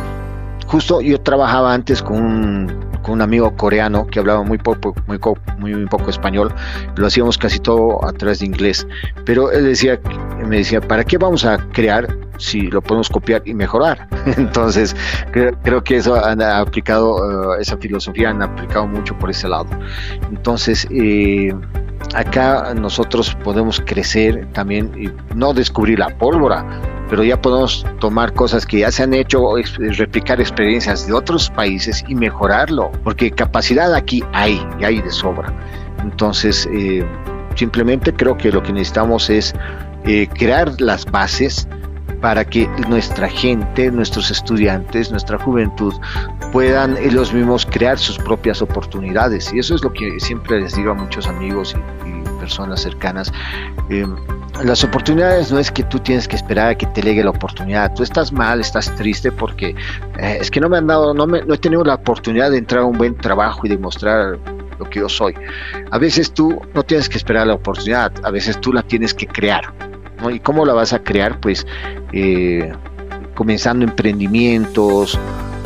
justo 0.68 1.02
yo 1.02 1.20
trabajaba 1.20 1.74
antes 1.74 2.02
con 2.02 2.18
un, 2.18 3.22
amigo 3.22 3.56
coreano 3.56 4.06
que 4.06 4.20
hablaba 4.20 4.44
muy 4.44 4.58
poco, 4.58 4.94
muy, 5.08 5.18
muy, 5.58 5.86
poco 5.88 6.10
español. 6.10 6.54
Lo 6.98 7.08
hacíamos 7.08 7.38
casi 7.38 7.58
todo 7.58 8.06
a 8.06 8.12
través 8.12 8.40
de 8.40 8.48
inglés. 8.48 8.86
Pero 9.26 9.50
él 9.50 9.64
decía, 9.64 9.98
me 10.46 10.58
decía, 10.58 10.82
¿para 10.82 11.06
qué 11.06 11.18
vamos 11.18 11.46
a 11.46 11.58
crear 11.72 12.06
si 12.38 12.62
lo 12.62 12.82
podemos 12.82 13.10
copiar 13.10 13.42
y 13.46 13.54
mejorar. 13.54 14.08
Entonces, 14.38 14.96
creo, 15.32 15.84
que 15.84 15.98
eso 15.98 16.16
han 16.24 16.42
aplicado, 16.42 17.56
eh, 17.56 17.62
esa 17.62 17.78
filosofía 17.78 18.30
han 18.30 18.42
aplicado 18.42 18.88
mucho 18.88 19.18
por 19.18 19.30
ese 19.30 19.48
lado. 19.48 19.68
Entonces, 20.30 20.88
eh, 20.92 21.54
acá 22.16 22.74
nosotros 22.76 23.36
podemos 23.44 23.82
crecer 23.86 24.48
también 24.54 24.92
y 24.98 25.10
no 25.36 25.54
descubrir 25.54 26.00
la 26.00 26.10
pólvora, 26.10 26.66
pero 27.10 27.24
ya 27.24 27.42
podemos 27.42 27.86
tomar 28.00 28.34
cosas 28.34 28.66
que 28.66 28.80
ya 28.80 28.92
se 28.92 29.04
han 29.04 29.14
hecho, 29.14 29.54
replicar 29.98 30.40
experiencias 30.40 31.08
de 31.08 31.14
otros 31.14 31.50
países 31.50 32.04
y 32.08 32.16
mejorarlo, 32.16 32.92
porque 33.04 33.32
capacidad 33.32 33.94
aquí 33.94 34.24
hay, 34.34 34.66
y 34.80 34.86
hay 34.86 35.02
de 35.02 35.12
sobra. 35.12 35.54
Entonces, 36.02 36.68
eh, 36.74 37.06
simplemente 37.56 38.14
creo 38.14 38.38
que 38.38 38.52
lo 38.52 38.62
que 38.64 38.74
necesitamos 38.74 39.30
es 39.30 39.54
crear 40.38 40.80
las 40.80 41.04
bases 41.06 41.68
para 42.22 42.46
que 42.46 42.68
nuestra 42.88 43.30
gente, 43.30 43.92
nuestros 43.92 44.32
estudiantes, 44.32 45.12
nuestra 45.12 45.38
juventud 45.38 45.94
puedan 46.52 46.98
ellos 46.98 47.34
mismos 47.34 47.66
crear 47.66 47.98
sus 47.98 48.18
propias 48.18 48.62
oportunidades. 48.62 49.54
Y 49.54 49.60
eso 49.60 49.76
es 49.76 49.84
lo 49.84 49.94
que 49.94 50.20
siempre 50.20 50.62
les 50.62 50.76
digo 50.76 50.92
a 50.92 50.94
muchos 50.96 51.28
amigos 51.28 51.76
y, 52.06 52.17
personas 52.40 52.82
cercanas. 52.82 53.32
Em, 53.90 54.16
las 54.64 54.84
oportunidades 54.84 55.52
no 55.52 55.60
es 55.60 55.72
que 55.72 55.84
tú 55.84 56.00
tienes 56.00 56.28
que 56.28 56.36
esperar 56.36 56.70
a 56.70 56.76
que 56.76 56.86
te 56.88 57.02
llegue 57.02 57.24
la 57.24 57.30
oportunidad. 57.30 57.94
Tú 57.94 58.04
estás 58.04 58.32
mal, 58.32 58.60
estás 58.60 58.94
triste 58.96 59.32
porque 59.32 59.76
eh, 60.20 60.38
es 60.42 60.50
que 60.50 60.60
no 60.60 60.70
me 60.70 60.78
han 60.78 60.88
dado, 60.88 61.14
no, 61.14 61.28
me, 61.28 61.42
no 61.44 61.54
he 61.54 61.58
tenido 61.58 61.84
la 61.84 61.96
oportunidad 61.96 62.52
de 62.52 62.58
entrar 62.58 62.84
a 62.84 62.86
un 62.86 62.98
buen 62.98 63.16
trabajo 63.16 63.62
y 63.66 63.70
demostrar 63.70 64.40
lo 64.80 64.90
que 64.90 65.00
yo 65.00 65.10
soy. 65.10 65.36
A 65.92 65.98
veces 65.98 66.32
tú 66.32 66.62
no 66.74 66.84
tienes 66.84 67.10
que 67.10 67.18
esperar 67.18 67.48
la 67.48 67.54
oportunidad, 67.54 68.12
a 68.24 68.32
veces 68.32 68.60
tú 68.60 68.74
la 68.74 68.84
tienes 68.84 69.14
que 69.14 69.28
crear. 69.28 69.74
¿Y 70.32 70.40
cómo 70.40 70.66
la 70.66 70.74
vas 70.74 70.94
a 70.94 71.00
crear? 71.00 71.40
Pues 71.40 71.66
eh, 72.12 72.72
comenzando 73.36 73.86
emprendimientos, 73.86 75.20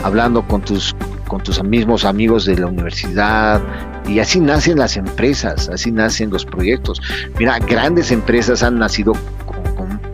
hablando 0.03 0.45
con 0.45 0.62
tus, 0.62 0.93
con 1.32 1.41
tus 1.41 1.63
mismos 1.63 2.04
amigos 2.04 2.44
de 2.44 2.58
la 2.58 2.65
universidad, 2.65 3.62
y 4.06 4.20
así 4.20 4.41
nacen 4.41 4.78
las 4.78 4.98
empresas, 4.98 5.70
así 5.70 5.89
nacen 5.89 6.30
los 6.30 6.44
proyectos. 6.44 7.02
Mira, 7.39 7.58
grandes 7.60 8.12
empresas 8.12 8.62
han 8.63 8.78
nacido 8.78 9.13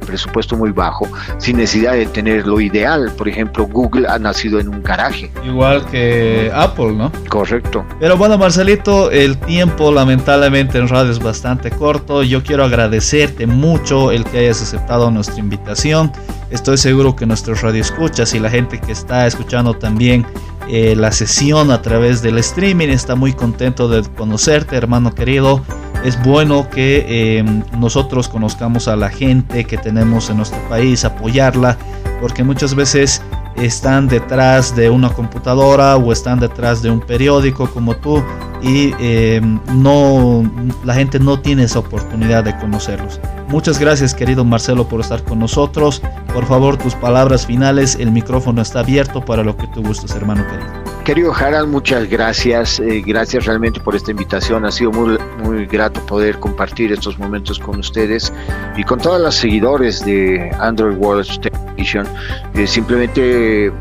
presupuesto 0.06 0.56
muy 0.56 0.72
bajo, 0.72 1.08
sin 1.40 1.58
necesidad 1.58 1.94
de 1.94 2.06
tener 2.06 2.46
lo 2.46 2.62
ideal. 2.62 3.12
Por 3.18 3.28
ejemplo, 3.28 3.66
Google 3.66 4.08
ha 4.08 4.20
nacido 4.20 4.60
en 4.60 4.70
un 4.70 4.84
garaje. 4.84 5.32
Igual 5.44 5.86
que 5.88 6.52
Apple, 6.54 6.94
¿no? 6.94 7.12
Correcto. 7.30 7.84
Pero 8.00 8.16
bueno, 8.16 8.38
Marcelito, 8.38 9.10
el 9.10 9.38
tiempo 9.40 9.92
lamentablemente 9.92 10.78
en 10.78 10.88
radio 10.88 11.12
es 11.12 11.20
bastante 11.20 11.72
corto. 11.72 12.22
Yo 12.22 12.44
quiero 12.44 12.64
agradecerte 12.64 13.48
mucho 13.48 14.12
el 14.12 14.24
que 14.24 14.38
hayas 14.38 14.62
aceptado 14.62 15.10
nuestra 15.10 15.40
invitación. 15.40 16.12
Estoy 16.52 16.78
seguro 16.78 17.16
que 17.16 17.26
nuestros 17.26 17.62
radioescuchas 17.62 18.36
y 18.36 18.40
la 18.40 18.52
gente 18.52 18.80
que 18.80 18.92
está 18.92 19.26
escuchando 19.26 19.74
también 19.74 20.26
eh, 20.70 20.96
la 20.96 21.12
sesión 21.12 21.72
a 21.72 21.82
través 21.82 22.22
del 22.22 22.38
streaming 22.38 22.90
está 22.90 23.16
muy 23.16 23.34
contento 23.34 23.88
de 23.88 24.04
conocerte, 24.16 24.76
hermano 24.76 25.14
querido 25.14 25.62
es 26.04 26.22
bueno 26.24 26.70
que 26.70 27.38
em, 27.40 27.64
nosotros 27.78 28.28
conozcamos 28.28 28.88
a 28.88 28.96
la 28.96 29.10
gente 29.10 29.66
que 29.66 29.78
tenemos 29.78 30.30
en 30.30 30.38
nuestro 30.38 30.60
país, 30.70 31.04
apoyarla, 31.04 31.78
porque 32.22 32.44
muchas 32.44 32.76
veces 32.76 33.22
están 33.56 34.08
detrás 34.08 34.76
de 34.76 34.90
una 34.90 35.10
computadora 35.10 35.98
o 35.98 36.12
están 36.12 36.40
detrás 36.40 36.82
de 36.82 36.92
un 36.92 37.00
periódico 37.00 37.70
como 37.72 37.96
tú 37.96 38.24
y 38.62 38.94
em, 39.00 39.60
no 39.74 40.44
la 40.86 40.94
gente 40.94 41.20
no 41.20 41.40
tiene 41.40 41.64
esa 41.64 41.80
oportunidad 41.80 42.44
de 42.44 42.56
conocerlos. 42.58 43.20
Muchas 43.48 43.80
gracias 43.80 44.14
querido 44.14 44.44
Marcelo 44.44 44.88
por 44.90 45.00
estar 45.00 45.24
con 45.24 45.40
nosotros. 45.40 46.02
Por 46.34 46.46
favor 46.46 46.76
tus 46.78 46.96
palabras 46.96 47.46
finales, 47.46 47.96
el 47.96 48.12
micrófono 48.12 48.62
está 48.62 48.82
abierto 48.82 49.24
para 49.24 49.42
lo 49.42 49.56
que 49.56 49.68
tú 49.68 49.82
gustes 49.82 50.14
hermano 50.16 50.46
querido. 50.48 51.04
querido 51.06 51.34
Harald, 51.34 51.70
muchas 51.70 52.10
gracias. 52.10 52.82
Eh, 52.82 53.02
gracias 53.06 53.46
realmente 53.46 53.80
por 53.80 53.96
esta 53.96 54.12
invitación. 54.12 54.66
Ha 54.66 54.72
sido 54.72 54.92
muy, 54.92 55.18
muy 55.42 55.66
grato 55.66 56.06
poder 56.06 56.38
compartir 56.40 56.92
estos 56.92 57.18
momentos 57.18 57.58
con 57.58 57.80
ustedes 57.80 58.34
y 58.76 58.84
con 58.84 59.00
todos 59.00 59.22
los 59.22 59.36
seguidores 59.36 60.04
de 60.06 60.52
Android 60.60 60.98
World 60.98 61.26
Station. 61.26 62.06
Eh, 62.54 62.68
simplemente 62.68 63.72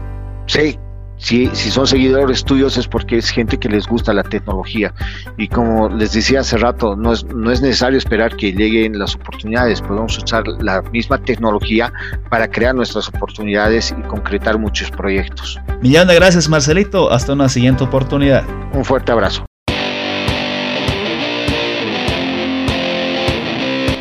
sé 0.47 0.79
si, 1.27 1.51
si 1.55 1.71
son 1.73 1.89
seguidores 1.89 2.45
tuyos 2.45 2.79
es 2.79 2.87
porque 2.87 3.17
es 3.17 3.31
gente 3.31 3.59
que 3.59 3.69
les 3.69 3.89
gusta 3.89 4.13
la 4.13 4.23
tecnología. 4.23 4.95
Y 5.37 5.49
como 5.49 5.89
les 5.89 6.13
decía 6.13 6.41
hace 6.41 6.57
rato, 6.57 6.95
no 6.95 7.13
es, 7.13 7.25
no 7.25 7.51
es 7.51 7.61
necesario 7.61 7.99
esperar 7.99 8.37
que 8.37 8.53
lleguen 8.53 8.97
las 8.97 9.17
oportunidades, 9.17 9.81
podemos 9.81 10.17
usar 10.19 10.47
la 10.61 10.83
misma 10.83 11.19
tecnología 11.19 11.93
para 12.31 12.49
crear 12.49 12.77
nuestras 12.77 13.09
oportunidades 13.09 13.93
y 13.99 14.03
concretar 14.07 14.57
muchos 14.57 14.89
proyectos. 14.93 15.59
Millón 15.83 16.07
de 16.07 16.15
gracias 16.15 16.49
Marcelito, 16.49 17.11
hasta 17.11 17.33
una 17.33 17.49
siguiente 17.49 17.83
oportunidad. 17.83 18.45
Un 18.73 18.85
fuerte 18.85 19.11
abrazo. 19.11 19.46